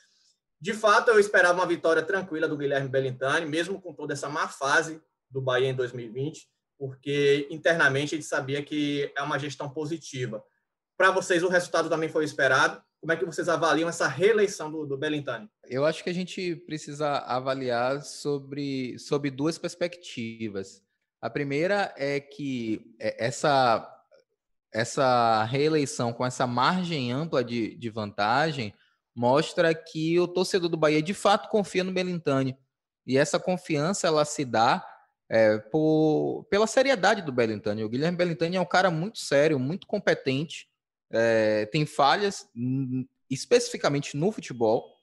[0.60, 4.48] De fato, eu esperava uma vitória tranquila do Guilherme Bellintani, mesmo com toda essa má
[4.48, 10.42] fase do Bahia em 2020, porque internamente a gente sabia que é uma gestão positiva.
[10.96, 12.82] Para vocês, o resultado também foi esperado.
[13.00, 15.48] Como é que vocês avaliam essa reeleição do, do Belintani?
[15.68, 20.82] Eu acho que a gente precisa avaliar sobre, sobre duas perspectivas.
[21.20, 23.86] A primeira é que é, essa,
[24.72, 28.74] essa reeleição com essa margem ampla de, de vantagem
[29.14, 32.56] mostra que o torcedor do Bahia de fato confia no Belintani.
[33.06, 34.84] E essa confiança ela se dá
[35.28, 37.84] é, por, pela seriedade do Bellintani.
[37.84, 40.68] O Guilherme Bellintani é um cara muito sério, muito competente,
[41.10, 42.48] é, tem falhas
[43.30, 44.96] especificamente no futebol,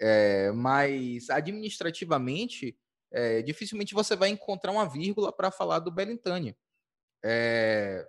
[0.00, 2.76] é, mas administrativamente
[3.10, 6.56] é, dificilmente você vai encontrar uma vírgula para falar do Belintani.
[7.24, 8.06] É,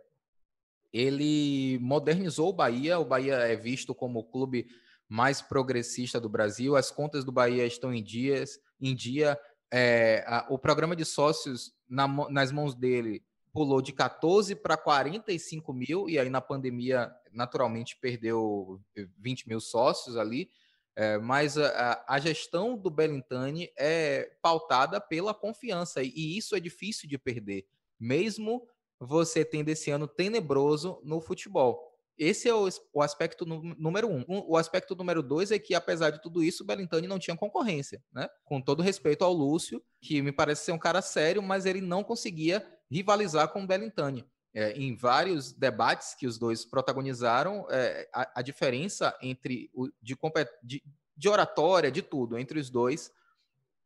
[0.91, 4.67] ele modernizou o Bahia, o Bahia é visto como o clube
[5.07, 9.39] mais progressista do Brasil, as contas do Bahia estão em, dias, em dia,
[9.71, 15.73] é, a, o programa de sócios na, nas mãos dele pulou de 14 para 45
[15.73, 18.79] mil, e aí na pandemia, naturalmente, perdeu
[19.17, 20.49] 20 mil sócios ali.
[20.95, 27.07] É, mas a, a, gestão do Belintani é pautada pela confiança, e isso é difícil
[27.07, 27.67] de perder,
[27.99, 28.67] mesmo
[28.99, 31.96] você tendo esse ano tenebroso no futebol.
[32.17, 34.25] Esse é o, o aspecto número um.
[34.27, 38.01] O aspecto número dois é que, apesar de tudo isso, o Belintani não tinha concorrência,
[38.11, 38.27] né?
[38.43, 42.03] Com todo respeito ao Lúcio, que me parece ser um cara sério, mas ele não
[42.03, 44.25] conseguia rivalizar com o Belintani.
[44.53, 50.17] É, em vários debates que os dois protagonizaram, é, a, a, diferença entre o, de,
[50.63, 50.83] de,
[51.15, 53.11] de oratória, de tudo, entre os dois,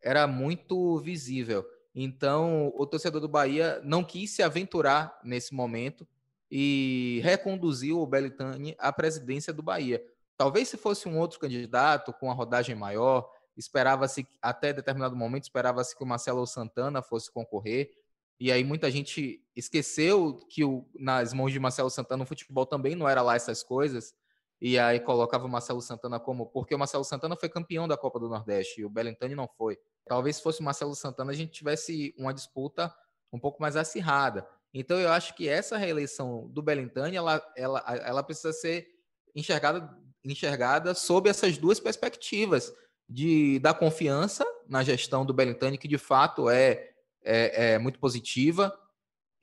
[0.01, 1.65] era muito visível.
[1.93, 6.07] Então, o torcedor do Bahia não quis se aventurar nesse momento
[6.51, 10.03] e reconduziu o Belitani à presidência do Bahia.
[10.35, 15.95] Talvez se fosse um outro candidato com uma rodagem maior, esperava-se até determinado momento esperava-se
[15.95, 17.91] que o Marcelo Santana fosse concorrer.
[18.39, 22.95] E aí muita gente esqueceu que o, nas mãos de Marcelo Santana o futebol também
[22.95, 24.13] não era lá essas coisas.
[24.59, 28.19] E aí colocava o Marcelo Santana como porque o Marcelo Santana foi campeão da Copa
[28.19, 29.77] do Nordeste e o Belintani não foi.
[30.05, 32.93] Talvez se fosse o Marcelo Santana a gente tivesse uma disputa
[33.31, 34.47] um pouco mais acirrada.
[34.73, 38.87] Então eu acho que essa reeleição do Belintani, ela, ela, ela precisa ser
[39.35, 39.89] enxergada,
[40.23, 42.73] enxergada sob essas duas perspectivas
[43.07, 46.91] de da confiança na gestão do Belintani, que de fato é,
[47.23, 48.73] é, é muito positiva,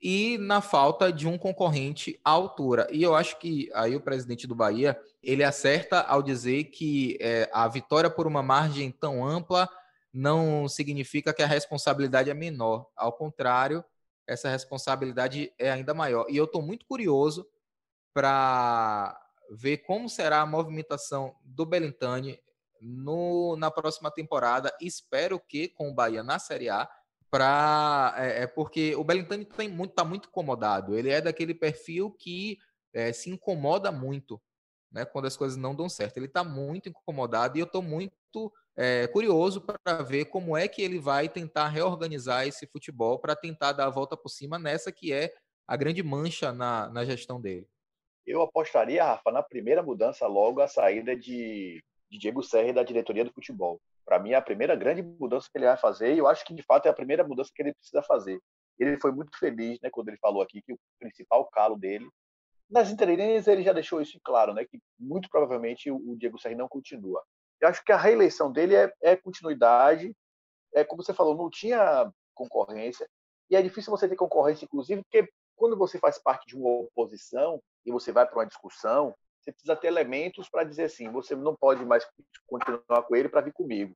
[0.01, 2.87] e na falta de um concorrente à altura.
[2.91, 7.49] E eu acho que aí o presidente do Bahia ele acerta ao dizer que é,
[7.53, 9.69] a vitória por uma margem tão ampla
[10.11, 12.87] não significa que a responsabilidade é menor.
[12.95, 13.83] Ao contrário,
[14.29, 16.27] essa responsabilidade é ainda maior.
[16.29, 17.49] E eu estou muito curioso
[18.13, 22.39] para ver como será a movimentação do Belintani
[22.79, 24.71] no, na próxima temporada.
[24.79, 26.87] Espero que com o Bahia na Série A,
[27.31, 30.95] para é, é, porque o Belintani está muito, tá muito incomodado.
[30.95, 32.59] Ele é daquele perfil que
[32.93, 34.39] é, se incomoda muito
[34.91, 36.17] né, quando as coisas não dão certo.
[36.17, 40.81] Ele está muito incomodado e eu estou muito é, curioso para ver como é que
[40.81, 45.11] ele vai tentar reorganizar esse futebol para tentar dar a volta por cima nessa que
[45.11, 45.33] é
[45.67, 47.67] a grande mancha na, na gestão dele.
[48.25, 53.25] Eu apostaria, Rafa, na primeira mudança logo a saída de, de Diego Serra da diretoria
[53.25, 53.81] do futebol.
[54.05, 56.53] Para mim, é a primeira grande mudança que ele vai fazer, e eu acho que
[56.53, 58.39] de fato é a primeira mudança que ele precisa fazer.
[58.79, 62.09] Ele foi muito feliz né, quando ele falou aqui que o principal calo dele.
[62.69, 66.69] Nas entrelinhas, ele já deixou isso claro, né, que muito provavelmente o Diego Serra não
[66.69, 67.21] continua.
[67.61, 70.15] Eu acho que a reeleição dele é, é continuidade.
[70.73, 73.07] É como você falou, não tinha concorrência.
[73.49, 77.61] E é difícil você ter concorrência, inclusive, porque quando você faz parte de uma oposição
[77.85, 81.55] e você vai para uma discussão, você precisa ter elementos para dizer assim: você não
[81.55, 82.07] pode mais
[82.47, 83.95] continuar com ele para vir comigo.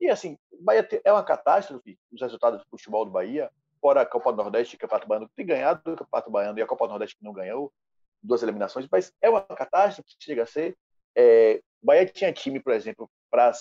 [0.00, 4.30] E assim, Bahia é uma catástrofe, os resultados do futebol do Bahia, fora a Copa
[4.32, 6.86] do Nordeste e o Campeonato Baiano, que tem ganhado o Campeonato Baiano e a Copa
[6.86, 7.72] do Nordeste que não ganhou,
[8.22, 10.76] duas eliminações, mas é uma catástrofe que chega a ser.
[11.16, 13.52] É, o Bahia tinha time, por exemplo, para,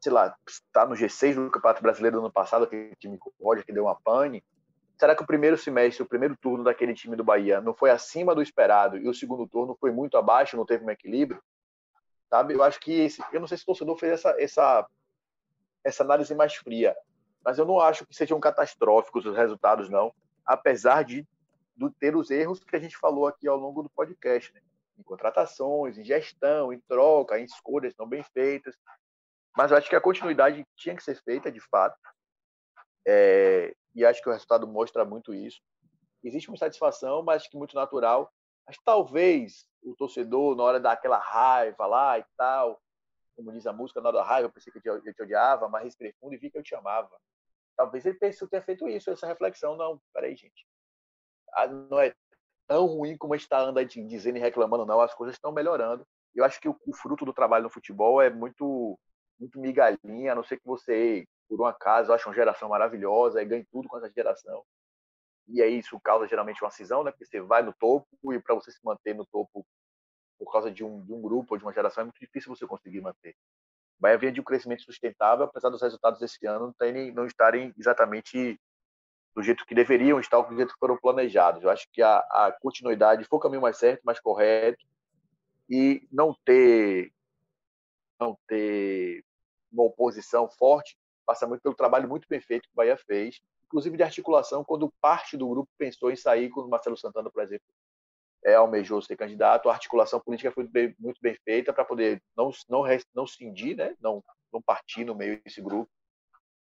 [0.00, 3.30] sei lá, estar tá no G6 do Campeonato Brasileiro do ano passado, aquele time com
[3.38, 4.44] o Roger que deu uma pane.
[4.98, 8.34] Será que o primeiro semestre, o primeiro turno daquele time do Bahia não foi acima
[8.34, 11.42] do esperado e o segundo turno foi muito abaixo, não teve um equilíbrio?
[12.28, 12.54] Sabe?
[12.54, 14.86] Eu acho que esse, eu não sei se o torcedor fez essa, essa,
[15.82, 16.94] essa análise mais fria,
[17.44, 20.14] mas eu não acho que sejam catastróficos os resultados, não,
[20.46, 21.26] apesar de,
[21.76, 24.52] de ter os erros que a gente falou aqui ao longo do podcast.
[24.54, 24.60] Né?
[24.98, 28.76] Em contratações, em gestão, em troca, em escolhas não bem feitas.
[29.56, 31.98] Mas eu acho que a continuidade tinha que ser feita de fato.
[33.06, 35.60] É, e acho que o resultado mostra muito isso.
[36.22, 38.32] Existe uma satisfação, mas que muito natural.
[38.66, 42.80] Mas talvez o torcedor, na hora daquela raiva lá e tal,
[43.36, 45.84] como diz a música, na hora da raiva, eu pensei que eu te, odiava, mas
[45.84, 47.10] respirei fundo e vi que eu te amava.
[47.76, 49.76] Talvez ele ter feito isso, essa reflexão.
[49.76, 50.66] Não, peraí, gente.
[51.54, 52.14] Ah, não é
[52.72, 54.98] tão ruim como a gente está andando dizendo e reclamando, não.
[54.98, 56.06] As coisas estão melhorando.
[56.34, 58.98] Eu acho que o, fruto do trabalho no futebol é muito,
[59.38, 63.44] muito migalhinha, a não ser que você, por um acaso, ache uma geração maravilhosa e
[63.44, 64.64] ganhe tudo com essa geração.
[65.46, 67.10] E aí isso causa geralmente uma cisão, né?
[67.10, 69.66] Porque você vai no topo e para você se manter no topo
[70.38, 72.66] por causa de um, de um grupo ou de uma geração é muito difícil você
[72.66, 73.36] conseguir manter.
[74.00, 77.74] Vai haver de um crescimento sustentável, apesar dos resultados desse ano não, terem, não estarem
[77.78, 78.58] exatamente
[79.34, 81.62] do jeito que deveriam estar, do jeito que foram planejados.
[81.62, 84.84] Eu acho que a, a continuidade foi o caminho mais certo, mais correto,
[85.68, 87.12] e não ter,
[88.20, 89.24] não ter
[89.72, 93.96] uma oposição forte passa muito pelo trabalho muito bem feito que o Bahia fez, inclusive
[93.96, 97.64] de articulação, quando parte do grupo pensou em sair, quando Marcelo Santana, por exemplo,
[98.44, 102.50] é, almejou ser candidato, a articulação política foi bem, muito bem feita para poder não,
[102.68, 102.82] não,
[103.14, 103.94] não cindir, né?
[104.00, 105.90] não, não partir no meio desse grupo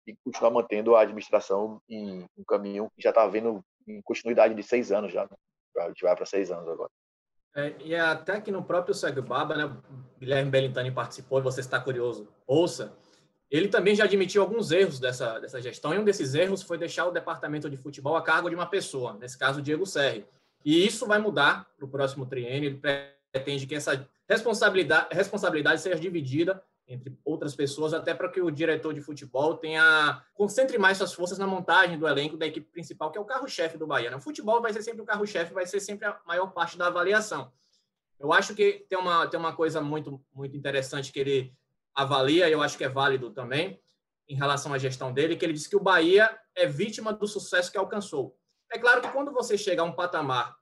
[0.08, 4.64] e continuar mantendo a administração em um caminho que já está vendo em continuidade de
[4.64, 5.28] seis anos já.
[5.78, 6.90] A gente vai para seis anos agora.
[7.56, 9.78] É, e é até que no próprio Segue Baba, né,
[10.20, 12.94] Guilherme Bellintani participou, e você está curioso, ouça,
[13.50, 17.06] ele também já admitiu alguns erros dessa, dessa gestão, e um desses erros foi deixar
[17.06, 20.26] o departamento de futebol a cargo de uma pessoa, nesse caso, Diego Serri.
[20.64, 22.82] E isso vai mudar para o próximo triênio, ele
[23.34, 28.94] pretende que essa responsabilidade, responsabilidade seja dividida entre outras pessoas, até para que o diretor
[28.94, 33.18] de futebol tenha concentre mais suas forças na montagem do elenco da equipe principal, que
[33.18, 34.10] é o carro-chefe do Bahia.
[34.10, 34.18] Né?
[34.18, 37.52] O futebol vai ser sempre o carro-chefe, vai ser sempre a maior parte da avaliação.
[38.20, 41.54] Eu acho que tem uma, tem uma coisa muito, muito interessante que ele
[41.96, 43.80] avalia, e eu acho que é válido também,
[44.28, 47.72] em relação à gestão dele, que ele diz que o Bahia é vítima do sucesso
[47.72, 48.38] que alcançou.
[48.72, 50.56] É claro que quando você chega a um patamar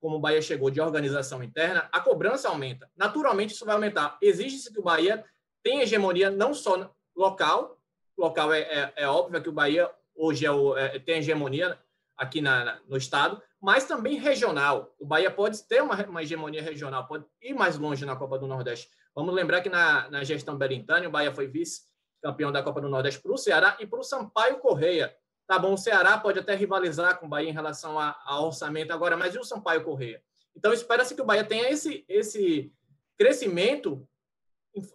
[0.00, 2.90] como o Bahia chegou de organização interna, a cobrança aumenta.
[2.96, 4.16] Naturalmente, isso vai aumentar.
[4.22, 5.24] Exige-se que o Bahia
[5.62, 7.78] tem hegemonia não só local,
[8.16, 11.78] local é, é, é óbvio que o Bahia hoje é o, é, tem hegemonia
[12.16, 14.94] aqui na, no estado, mas também regional.
[14.98, 18.46] O Bahia pode ter uma, uma, hegemonia regional, pode ir mais longe na Copa do
[18.46, 18.90] Nordeste.
[19.14, 23.20] Vamos lembrar que na, na gestão Berintani, o Bahia foi vice-campeão da Copa do Nordeste
[23.20, 25.14] para o Ceará e para o Sampaio Correia.
[25.46, 29.16] Tá bom, o Ceará pode até rivalizar com o Bahia em relação a orçamento agora,
[29.16, 30.22] mas e o Sampaio Correia?
[30.54, 32.72] Então, espera-se que o Bahia tenha esse, esse
[33.16, 34.06] crescimento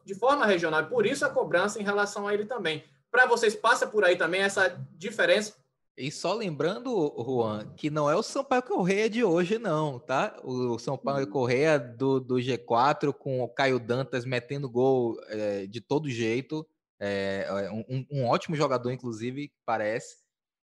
[0.06, 0.82] de forma regional.
[0.82, 2.84] E por isso a cobrança em relação a ele também.
[3.12, 5.54] Para vocês, passa por aí também essa diferença?
[5.96, 10.36] E só lembrando, Juan, que não é o Sampaio Correia de hoje, não, tá?
[10.44, 16.10] O Sampaio Correia do, do G4 com o Caio Dantas metendo gol é, de todo
[16.10, 16.68] jeito.
[17.00, 20.24] É, é um, um, ótimo jogador, inclusive, parece.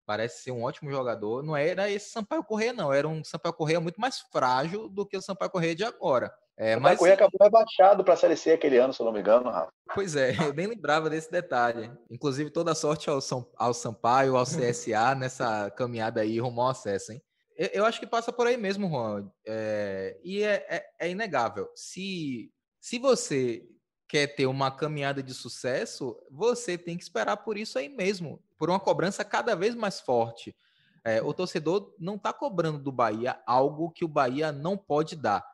[0.05, 1.41] Parece ser um ótimo jogador.
[1.41, 2.93] Não era esse Sampaio Correia, não.
[2.93, 6.31] Era um Sampaio Correia muito mais frágil do que o Sampaio Correia de agora.
[6.57, 9.11] É, o mas Correia acabou rebaixado para a Série C aquele ano, se eu não
[9.11, 9.69] me engano, Rafa.
[9.93, 11.91] Pois é, eu nem lembrava desse detalhe.
[12.09, 17.11] Inclusive, toda sorte ao, São, ao Sampaio, ao CSA nessa caminhada aí rumo ao acesso,
[17.11, 17.21] hein?
[17.57, 19.29] Eu, eu acho que passa por aí mesmo, Juan.
[19.45, 21.69] É, e é, é, é inegável.
[21.75, 23.65] Se, se você
[24.07, 28.69] quer ter uma caminhada de sucesso, você tem que esperar por isso aí mesmo, por
[28.69, 30.55] uma cobrança cada vez mais forte.
[31.03, 35.45] É, o torcedor não está cobrando do Bahia algo que o Bahia não pode dar.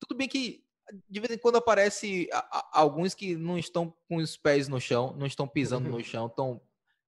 [0.00, 0.64] Tudo bem que
[1.08, 2.28] de vez em quando aparece
[2.72, 6.60] alguns que não estão com os pés no chão, não estão pisando no chão, estão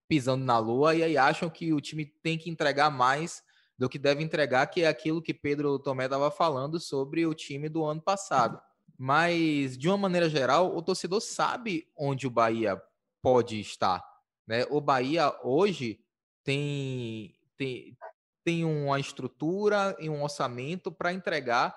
[0.08, 3.42] pisando na lua e aí acham que o time tem que entregar mais
[3.78, 7.68] do que deve entregar, que é aquilo que Pedro Tomé estava falando sobre o time
[7.68, 8.60] do ano passado.
[8.98, 12.80] Mas, de uma maneira geral, o torcedor sabe onde o Bahia
[13.22, 14.04] pode estar.
[14.46, 14.66] Né?
[14.68, 15.98] O Bahia hoje
[16.44, 17.96] tem, tem,
[18.44, 21.74] tem uma estrutura e um orçamento para entregar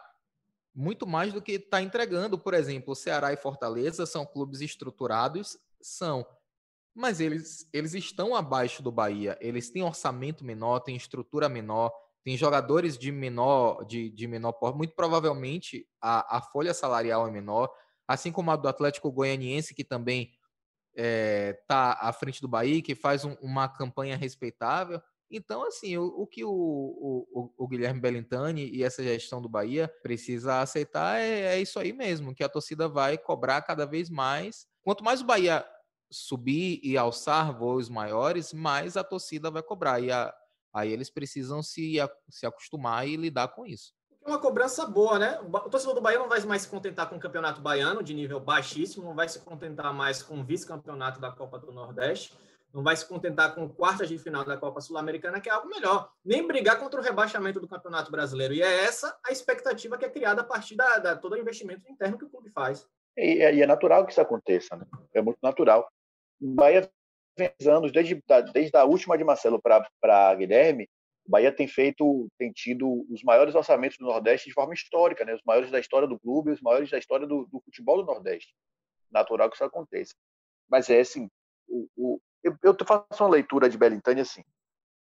[0.73, 2.37] muito mais do que está entregando.
[2.37, 6.25] Por exemplo, Ceará e Fortaleza são clubes estruturados, são,
[6.95, 9.37] mas eles, eles estão abaixo do Bahia.
[9.39, 11.91] Eles têm orçamento menor, têm estrutura menor,
[12.23, 14.77] têm jogadores de menor, de, de menor porte.
[14.77, 17.69] Muito provavelmente a, a folha salarial é menor,
[18.07, 20.31] assim como a do Atlético Goianiense, que também
[20.95, 25.01] está é, tá à frente do Bahia, que faz um, uma campanha respeitável.
[25.35, 29.91] Então, assim, o, o que o, o, o, Guilherme Bellintani e essa gestão do Bahia
[30.03, 34.67] precisa aceitar é, é, isso aí mesmo, que a torcida vai cobrar cada vez mais.
[34.83, 35.65] Quanto mais o Bahia
[36.11, 39.99] subir e alçar voos maiores, mais a torcida vai cobrar.
[39.99, 40.31] E a,
[40.71, 41.95] aí eles precisam se,
[42.29, 43.91] se acostumar e lidar com isso.
[44.23, 45.39] É uma cobrança boa, né?
[45.41, 48.39] O torcedor do Bahia não vai mais se contentar com o campeonato baiano, de nível
[48.39, 52.37] baixíssimo, não vai se contentar mais com o vice-campeonato da Copa do Nordeste
[52.73, 56.11] não vai se contentar com quartas de final da Copa Sul-Americana, que é algo melhor.
[56.25, 58.53] Nem brigar contra o rebaixamento do Campeonato Brasileiro.
[58.53, 61.89] E é essa a expectativa que é criada a partir da, da todo o investimento
[61.89, 62.87] interno que o clube faz.
[63.15, 64.85] E, e é natural que isso aconteça, né?
[65.13, 65.87] É muito natural.
[66.41, 66.89] O Bahia
[67.67, 68.21] anos, desde,
[68.53, 70.87] desde a última de Marcelo para Guilherme,
[71.25, 75.33] o Bahia tem feito, tem tido os maiores orçamentos do Nordeste de forma histórica, né?
[75.33, 78.53] Os maiores da história do clube, os maiores da história do, do futebol do Nordeste.
[79.11, 80.13] Natural que isso aconteça.
[80.69, 81.29] Mas é assim,
[81.67, 84.43] o, o, eu, eu faço uma leitura de Belintani assim.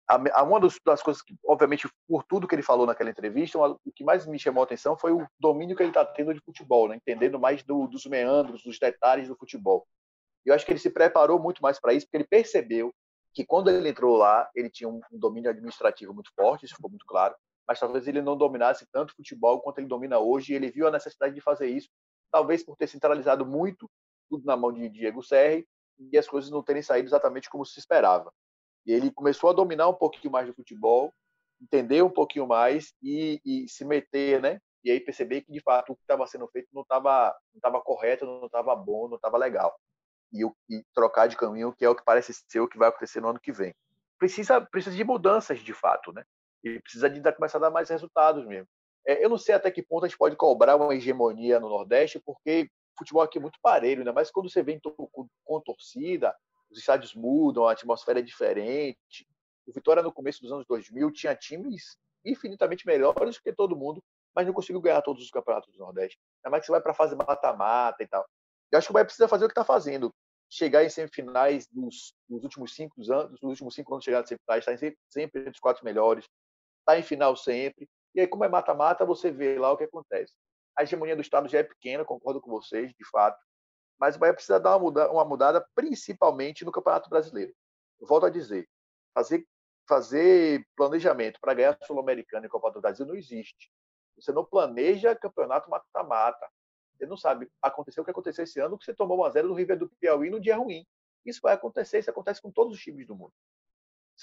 [0.09, 3.72] A, a uma das coisas que, obviamente, por tudo que ele falou naquela entrevista, uma,
[3.84, 6.41] o que mais me chamou a atenção foi o domínio que ele está tendo de
[6.41, 6.97] futebol, né?
[6.97, 9.87] entendendo mais do, dos meandros, dos detalhes do futebol.
[10.45, 12.95] Eu acho que ele se preparou muito mais para isso, porque ele percebeu
[13.34, 16.89] que quando ele entrou lá, ele tinha um, um domínio administrativo muito forte, isso ficou
[16.89, 17.34] muito claro,
[17.66, 20.91] mas talvez ele não dominasse tanto futebol quanto ele domina hoje, e ele viu a
[20.91, 21.89] necessidade de fazer isso,
[22.30, 23.91] talvez por ter centralizado muito
[24.30, 25.66] tudo na mão de Diego Serri,
[25.99, 28.32] e as coisas não terem saído exatamente como se esperava.
[28.86, 31.12] E ele começou a dominar um pouquinho mais do futebol,
[31.61, 34.61] entender um pouquinho mais e, e se meter, né?
[34.84, 37.80] E aí perceber que de fato o que estava sendo feito não estava não tava
[37.80, 39.76] correto, não estava bom, não estava legal.
[40.32, 43.20] E, e trocar de caminho, que é o que parece ser o que vai acontecer
[43.20, 43.74] no ano que vem.
[44.18, 46.24] Precisa, precisa de mudanças de fato, né?
[46.62, 48.68] E precisa de começar a dar mais resultados mesmo.
[49.07, 52.20] É, eu não sei até que ponto a gente pode cobrar uma hegemonia no Nordeste,
[52.20, 52.68] porque
[52.99, 54.12] futebol aqui é muito parelho, né?
[54.12, 56.34] mas quando você vem com torcida,
[56.70, 59.26] os estádios mudam, a atmosfera é diferente.
[59.66, 64.03] O Vitória, no começo dos anos 2000, tinha times infinitamente melhores que todo mundo,
[64.34, 66.18] mas não conseguiu ganhar todos os campeonatos do Nordeste.
[66.44, 68.26] Ainda mais que você vai para a fase mata-mata e tal.
[68.70, 70.12] Eu acho que o Bahia precisa fazer o que está fazendo.
[70.49, 74.78] Chegar em semifinais dos, últimos cinco anos, dos últimos cinco anos chegar em semifinais, estar
[74.78, 77.88] sempre, sempre entre os quatro melhores, estar tá em final sempre.
[78.14, 80.32] E aí, como é mata-mata, você vê lá o que acontece.
[80.77, 83.39] A hegemonia do Estado já é pequena, concordo com vocês, de fato
[83.99, 87.55] mas o Bahia precisa dar uma mudada, uma mudada principalmente no Campeonato Brasileiro.
[88.01, 88.68] Volto a dizer,
[89.14, 89.47] fazer,
[89.89, 93.70] fazer planejamento para ganhar Sul-Americana e Copa do Brasil não existe.
[94.16, 96.49] Você não planeja campeonato mata-mata.
[96.95, 97.51] Você não sabe.
[97.61, 99.89] Aconteceu o que aconteceu esse ano, que você tomou 1 a 0 no River do
[100.01, 100.87] Piauí no dia ruim.
[101.24, 103.33] Isso vai acontecer, isso acontece com todos os times do mundo.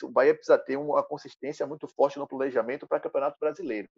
[0.02, 3.90] O Bahia precisa ter uma consistência muito forte no planejamento para Campeonato Brasileiro.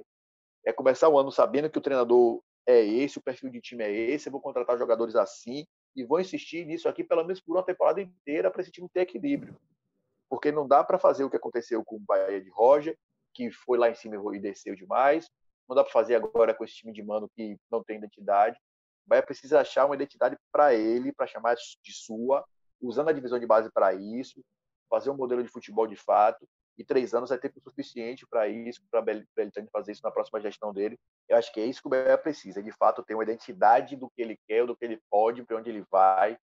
[0.66, 3.91] É começar o ano sabendo que o treinador é esse, o perfil de time é
[3.91, 7.63] esse, eu vou contratar jogadores assim e vou insistir nisso aqui pelo menos por uma
[7.63, 9.55] temporada inteira para esse time ter equilíbrio.
[10.28, 12.97] Porque não dá para fazer o que aconteceu com o Bahia de Roger,
[13.34, 15.30] que foi lá em cima e desceu demais.
[15.70, 18.57] Não dá para fazer agora com esse time de mano que não tem identidade.
[19.05, 22.43] O Bahia precisa achar uma identidade para ele, para chamar de sua,
[22.82, 24.43] usando a divisão de base para isso,
[24.89, 26.47] fazer um modelo de futebol de fato
[26.78, 30.73] e três anos é tempo suficiente para isso, para Beltrame fazer isso na próxima gestão
[30.73, 30.97] dele.
[31.28, 34.09] Eu acho que é isso que o Bahia precisa, de fato, ter uma identidade do
[34.09, 36.38] que ele quer, do que ele pode, para onde ele vai,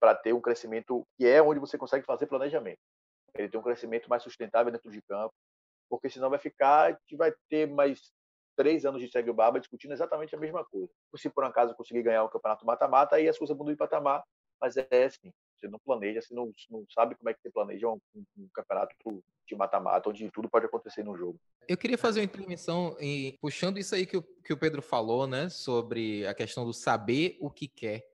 [0.00, 2.78] para ter um crescimento que é onde você consegue fazer planejamento.
[3.34, 5.34] Ele tem um crescimento mais sustentável dentro de campo,
[5.90, 8.12] porque senão vai ficar, a gente vai ter mais
[8.56, 10.88] três anos de segue o Baba discutindo exatamente a mesma coisa.
[11.16, 14.22] Se por um acaso conseguir ganhar o campeonato mata-mata, aí as coisas mudam de patamar,
[14.60, 15.32] mas é assim,
[15.64, 18.94] você não planeja, você não, não sabe como é que você planeja um, um, campeonato
[19.46, 21.38] de mata-mata, onde tudo pode acontecer no jogo.
[21.68, 25.26] Eu queria fazer uma intervenção em, puxando isso aí que o, que o Pedro falou,
[25.26, 28.06] né, sobre a questão do saber o que quer.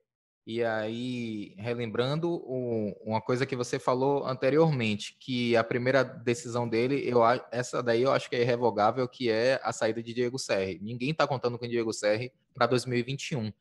[0.45, 7.07] E aí, relembrando um, uma coisa que você falou anteriormente, que a primeira decisão dele,
[7.07, 7.21] eu,
[7.51, 10.79] essa daí eu acho que é irrevogável, que é a saída de Diego Serri.
[10.81, 13.53] Ninguém está contando com o Diego Serri para 2021.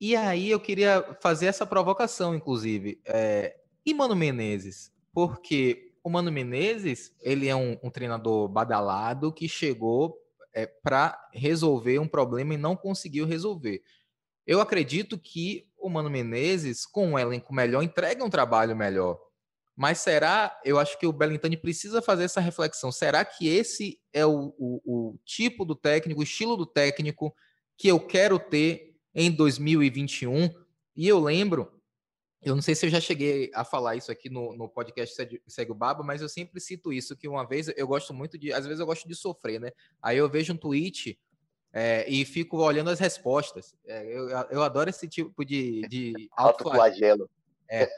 [0.00, 3.00] E aí eu queria fazer essa provocação, inclusive.
[3.06, 4.92] É, e Mano Menezes?
[5.12, 10.18] Porque o Mano Menezes, ele é um, um treinador badalado que chegou
[10.54, 13.82] é, para resolver um problema e não conseguiu resolver.
[14.46, 19.18] Eu acredito que o Mano Menezes, com um elenco melhor, entrega um trabalho melhor.
[19.74, 22.90] Mas será, eu acho que o Belintani precisa fazer essa reflexão.
[22.90, 27.34] Será que esse é o, o, o tipo do técnico, o estilo do técnico
[27.76, 30.50] que eu quero ter em 2021.
[30.94, 31.72] E eu lembro,
[32.42, 35.72] eu não sei se eu já cheguei a falar isso aqui no, no podcast Segue
[35.72, 38.66] o Baba, mas eu sempre cito isso, que uma vez eu gosto muito de, às
[38.66, 39.72] vezes eu gosto de sofrer, né?
[40.02, 41.18] Aí eu vejo um tweet
[41.72, 43.74] é, e fico olhando as respostas.
[43.86, 47.28] É, eu, eu adoro esse tipo de, de autoflagelo.
[47.68, 47.88] É.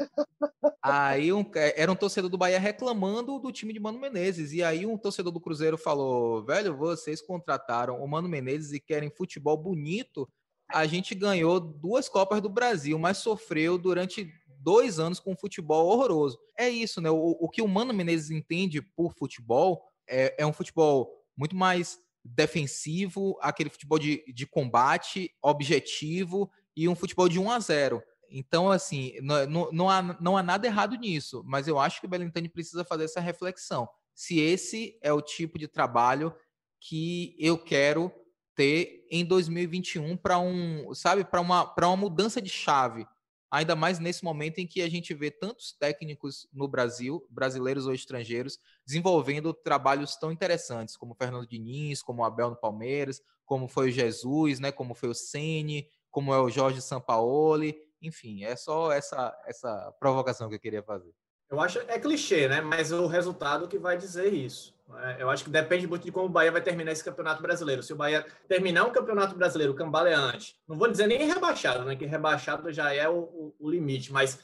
[0.81, 4.53] Aí um, é, era um torcedor do Bahia reclamando do time de Mano Menezes.
[4.53, 9.11] E aí um torcedor do Cruzeiro falou: velho, vocês contrataram o Mano Menezes e querem
[9.11, 10.29] futebol bonito
[10.71, 15.89] a gente ganhou duas Copas do Brasil, mas sofreu durante dois anos com um futebol
[15.89, 16.39] horroroso.
[16.57, 17.11] É isso, né?
[17.11, 21.99] O, o que o Mano Menezes entende por futebol é, é um futebol muito mais
[22.25, 28.03] defensivo, aquele futebol de, de combate, objetivo e um futebol de 1 a 0.
[28.31, 32.11] Então, assim, não, não, há, não há nada errado nisso, mas eu acho que o
[32.11, 33.89] Belintani precisa fazer essa reflexão.
[34.14, 36.35] Se esse é o tipo de trabalho
[36.81, 38.12] que eu quero
[38.59, 43.06] ter em 2021 para um, sabe, para uma, para uma mudança de chave.
[43.48, 47.94] Ainda mais nesse momento em que a gente vê tantos técnicos no Brasil, brasileiros ou
[47.94, 53.92] estrangeiros, desenvolvendo trabalhos tão interessantes, como Fernando Diniz, como Abel no Palmeiras, como foi o
[53.92, 59.40] Jesus, né, como foi o Ceni, como é o Jorge Sampaoli, enfim, é só essa
[59.46, 61.14] essa provocação que eu queria fazer.
[61.48, 62.61] Eu acho é clichê, né?
[62.61, 64.74] Mas o resultado que vai dizer isso.
[64.97, 67.82] É, eu acho que depende muito de como o Bahia vai terminar esse campeonato brasileiro.
[67.82, 71.95] Se o Bahia terminar um campeonato brasileiro cambaleante, não vou dizer nem rebaixado, né?
[71.95, 74.39] Que rebaixado já é o, o, o limite, mas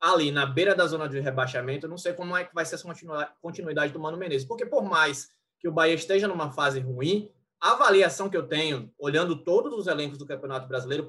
[0.00, 2.74] ali na beira da zona de rebaixamento, eu não sei como é que vai ser
[2.74, 2.88] essa
[3.40, 4.46] continuidade do Mano Menezes.
[4.46, 5.30] Porque por mais
[5.60, 7.30] que o Bahia esteja numa fase ruim,
[7.60, 11.08] a avaliação que eu tenho, olhando todos os elencos do Campeonato Brasileiro,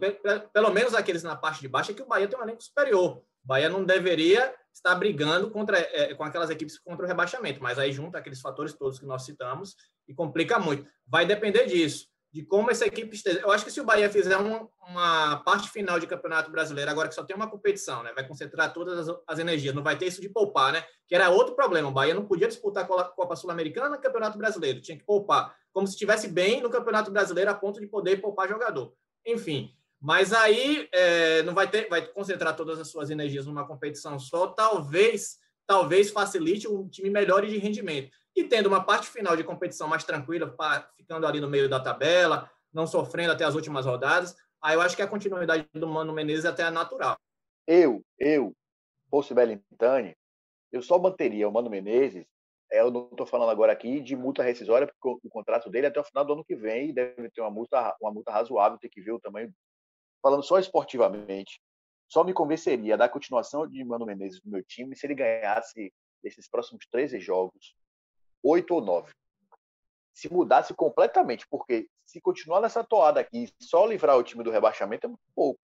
[0.54, 3.22] pelo menos aqueles na parte de baixo, é que o Bahia tem um elenco superior.
[3.46, 7.92] Bahia não deveria estar brigando contra, é, com aquelas equipes contra o rebaixamento, mas aí
[7.92, 9.76] junta aqueles fatores todos que nós citamos
[10.08, 10.86] e complica muito.
[11.08, 13.40] Vai depender disso de como essa equipe esteja.
[13.40, 17.08] Eu acho que se o Bahia fizer uma, uma, parte final de Campeonato Brasileiro, agora
[17.08, 18.12] que só tem uma competição, né?
[18.14, 20.86] Vai concentrar todas as, as, energias, não vai ter isso de poupar, né?
[21.08, 21.88] Que era outro problema.
[21.88, 25.88] O Bahia não podia disputar a Copa Sul-Americana no Campeonato Brasileiro, tinha que poupar, como
[25.88, 28.94] se estivesse bem no Campeonato Brasileiro a ponto de poder poupar jogador.
[29.26, 34.20] Enfim, mas aí é, não vai ter, vai concentrar todas as suas energias numa competição
[34.20, 39.44] só, talvez, talvez facilite um time melhore de rendimento e tendo uma parte final de
[39.44, 40.54] competição mais tranquila,
[40.98, 44.96] ficando ali no meio da tabela, não sofrendo até as últimas rodadas, aí eu acho
[44.96, 47.18] que a continuidade do Mano Menezes até é natural.
[47.66, 48.54] Eu, eu,
[49.10, 50.16] fosse Belintani,
[50.72, 52.26] eu só manteria o Mano Menezes,
[52.72, 55.90] é, eu não estou falando agora aqui de multa rescisória, porque o contrato dele é
[55.90, 58.90] até o final do ano que vem deve ter uma multa, uma multa razoável, tem
[58.90, 59.54] que ver o tamanho.
[60.26, 61.62] Falando só esportivamente,
[62.08, 66.50] só me convenceria da continuação de Mano Menezes no meu time se ele ganhasse esses
[66.50, 67.76] próximos 13 jogos
[68.42, 69.14] oito ou nove.
[70.16, 75.06] Se mudasse completamente, porque se continuar nessa toada aqui, só livrar o time do rebaixamento
[75.06, 75.60] é muito pouco.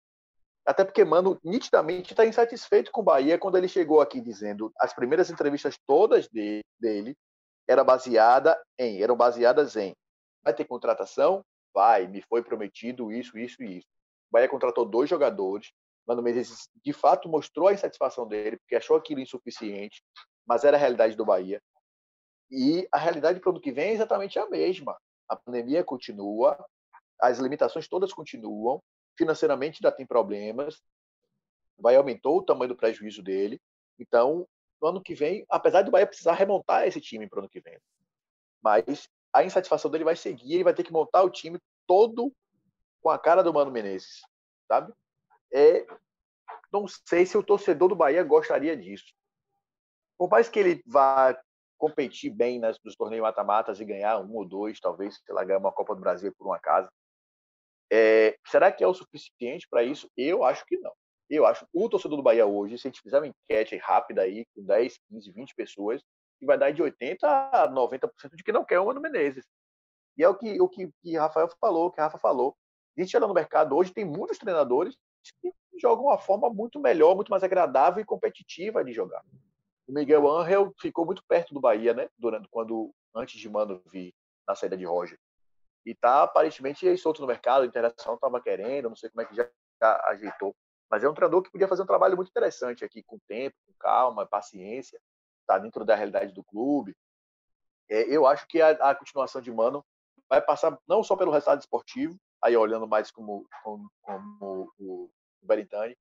[0.65, 4.93] Até porque Mano nitidamente está insatisfeito com o Bahia quando ele chegou aqui dizendo as
[4.93, 7.15] primeiras entrevistas todas de, dele
[7.65, 9.95] era baseada em, eram baseadas em
[10.43, 11.45] vai ter contratação?
[11.73, 13.98] Vai, me foi prometido isso, isso e isso.
[14.29, 15.71] O Bahia contratou dois jogadores.
[16.07, 20.03] Mano Menezes de fato mostrou a insatisfação dele, porque achou aquilo insuficiente,
[20.45, 21.61] mas era a realidade do Bahia.
[22.49, 24.97] E a realidade para o ano que vem é exatamente a mesma.
[25.27, 26.57] A pandemia continua,
[27.21, 28.81] as limitações todas continuam,
[29.17, 30.81] financeiramente ainda tem problemas,
[31.77, 33.61] vai aumentou o tamanho do prejuízo dele.
[33.99, 34.47] Então,
[34.81, 37.59] no ano que vem, apesar do Bahia precisar remontar esse time para o ano que
[37.59, 37.77] vem,
[38.63, 42.33] mas a insatisfação dele vai seguir, ele vai ter que montar o time todo
[43.01, 44.21] com a cara do Mano Menezes,
[44.67, 44.93] sabe?
[45.53, 45.85] É,
[46.71, 49.13] não sei se o torcedor do Bahia gostaria disso.
[50.17, 51.39] Por mais que ele vá
[51.77, 55.59] competir bem nas, nos torneios mata-matas e ganhar um ou dois, talvez, sei lá, ganhar
[55.59, 56.89] uma Copa do Brasil por um acaso.
[57.91, 60.11] É, será que é o suficiente para isso?
[60.15, 60.93] Eu acho que não.
[61.29, 64.23] Eu acho que o torcedor do Bahia hoje, se a gente fizer uma enquete rápida
[64.23, 66.01] aí, com 10, 15, 20 pessoas,
[66.41, 69.45] vai dar de 80% a 90% de que não quer o Mano Menezes.
[70.17, 72.57] E é o que o que, que Rafael falou, que Rafa falou.
[72.99, 74.97] Gente olha no mercado hoje, tem muitos treinadores
[75.41, 79.23] que jogam uma forma muito melhor, muito mais agradável e competitiva de jogar.
[79.87, 82.09] O Miguel Angel ficou muito perto do Bahia, né?
[82.17, 84.13] Durante quando antes de Mano vir
[84.45, 85.17] na saída de Roger.
[85.85, 89.25] E tá aparentemente aí solto no mercado, a Internacional estava querendo, não sei como é
[89.25, 89.49] que já,
[89.81, 90.53] já ajeitou.
[90.91, 93.73] Mas é um treinador que podia fazer um trabalho muito interessante aqui, com tempo, com
[93.79, 94.99] calma, paciência,
[95.47, 96.93] tá dentro da realidade do clube.
[97.89, 99.85] É, eu acho que a, a, continuação de Mano
[100.27, 105.09] vai passar não só pelo resultado esportivo, aí olhando mais como, como, como o,
[105.41, 105.97] Berintani,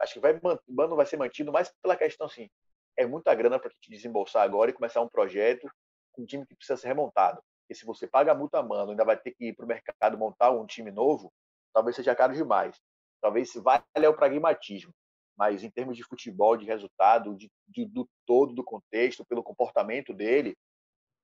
[0.00, 2.48] acho que vai, Mano vai ser mantido mais pela questão assim,
[2.96, 5.70] é muita grana para te desembolsar agora e começar um projeto
[6.12, 7.42] com um time que precisa ser remontado.
[7.68, 10.18] E se você paga a multa, mano, ainda vai ter que ir para o mercado
[10.18, 11.32] montar um time novo,
[11.72, 12.78] talvez seja caro demais.
[13.20, 14.92] Talvez valha o pragmatismo.
[15.36, 20.12] Mas em termos de futebol, de resultado, de, de, do todo, do contexto, pelo comportamento
[20.12, 20.54] dele,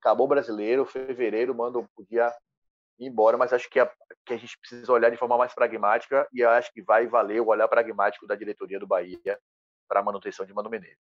[0.01, 2.48] acabou o brasileiro, fevereiro, mano, podia ir
[2.99, 3.89] embora, mas acho que a,
[4.25, 7.47] que a gente precisa olhar de forma mais pragmática e acho que vai valer o
[7.47, 9.39] olhar pragmático da diretoria do Bahia
[9.87, 10.97] para a manutenção de Mano Menezes.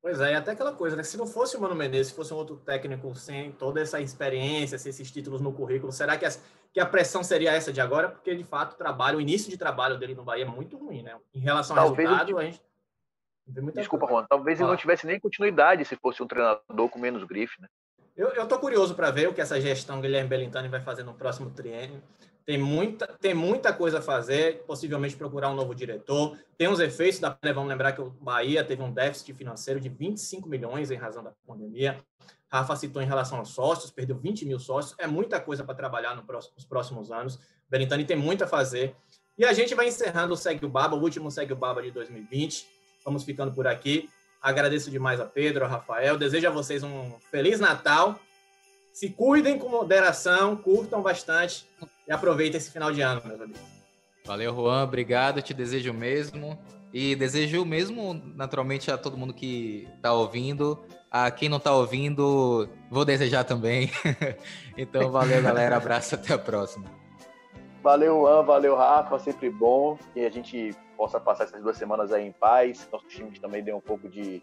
[0.00, 1.02] Pois é, e até aquela coisa, né?
[1.02, 4.78] Se não fosse o Mano Menezes, se fosse um outro técnico sem toda essa experiência,
[4.78, 6.40] sem esses títulos no currículo, será que, as,
[6.72, 8.08] que a pressão seria essa de agora?
[8.08, 11.02] Porque, de fato, o trabalho, o início de trabalho dele no Bahia é muito ruim,
[11.02, 11.18] né?
[11.34, 12.62] Em relação ao talvez resultado, a gente...
[13.74, 17.60] Desculpa, Juan, talvez ele não tivesse nem continuidade se fosse um treinador com menos grife,
[17.60, 17.66] né?
[18.18, 21.14] Eu, eu tô curioso para ver o que essa gestão Guilherme Bellintani vai fazer no
[21.14, 22.02] próximo triênio.
[22.44, 26.36] Tem muita, tem muita coisa a fazer, possivelmente procurar um novo diretor.
[26.56, 30.48] Tem os efeitos da vamos lembrar que o Bahia teve um déficit financeiro de 25
[30.48, 32.04] milhões em razão da pandemia.
[32.50, 34.96] Rafa citou em relação aos sócios, perdeu 20 mil sócios.
[34.98, 37.38] É muita coisa para trabalhar no próximo, nos próximos anos.
[37.70, 38.96] Berintani tem muito a fazer.
[39.38, 41.92] E a gente vai encerrando o Segue o Baba, o último Segue o Baba de
[41.92, 42.66] 2020.
[43.04, 44.10] Vamos ficando por aqui.
[44.40, 46.16] Agradeço demais a Pedro, a Rafael.
[46.16, 48.18] Desejo a vocês um Feliz Natal.
[48.92, 51.68] Se cuidem com moderação, curtam bastante
[52.06, 53.60] e aproveita esse final de ano, meus amigos.
[54.24, 54.84] Valeu, Juan.
[54.84, 55.42] Obrigado.
[55.42, 56.58] Te desejo o mesmo.
[56.92, 60.78] E desejo o mesmo, naturalmente, a todo mundo que está ouvindo.
[61.10, 63.90] A quem não está ouvindo, vou desejar também.
[64.76, 65.76] então, valeu, galera.
[65.76, 66.14] Abraço.
[66.14, 66.86] Até a próxima.
[67.82, 68.42] Valeu, Juan.
[68.42, 69.18] Valeu, Rafa.
[69.18, 72.86] Sempre bom que a gente possa passar essas duas semanas aí em paz.
[72.92, 74.42] Nossos times também dê um pouco de,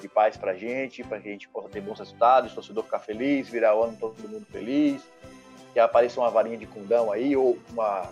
[0.00, 3.00] de paz pra gente, para que a gente possa ter bons resultados, o torcedor ficar
[3.00, 5.02] feliz, virar o ano todo mundo feliz
[5.74, 8.08] que apareça uma varinha de condão aí, ou uma,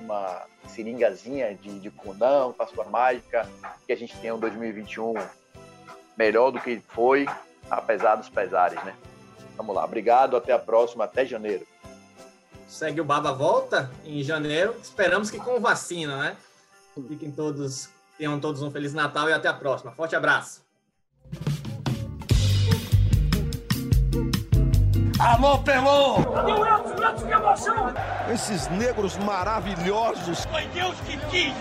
[0.00, 3.46] uma seringazinha de, de condão com a sua mágica,
[3.84, 5.14] que a gente tenha um 2021
[6.16, 7.26] melhor do que foi,
[7.68, 8.94] apesar dos pesares, né?
[9.56, 11.66] Vamos lá, obrigado, até a próxima, até janeiro.
[12.68, 14.74] Segue o Baba Volta em janeiro.
[14.80, 16.36] Esperamos que com vacina, né?
[17.02, 19.90] Fiquem todos, tenham todos um Feliz Natal e até a próxima.
[19.90, 20.62] Forte abraço.
[25.18, 26.22] Alô, Pelô!
[26.22, 26.94] Cadê o Edson?
[26.94, 27.94] Edson, que emoção!
[28.32, 30.44] Esses negros maravilhosos.
[30.44, 31.54] Foi Deus que quis!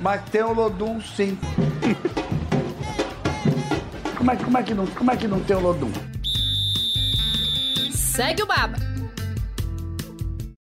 [0.00, 1.36] Mas tem o Lodum, sim.
[4.16, 5.90] como, é, como, é que não, como é que não tem o Lodum?
[7.92, 8.76] Segue o Baba.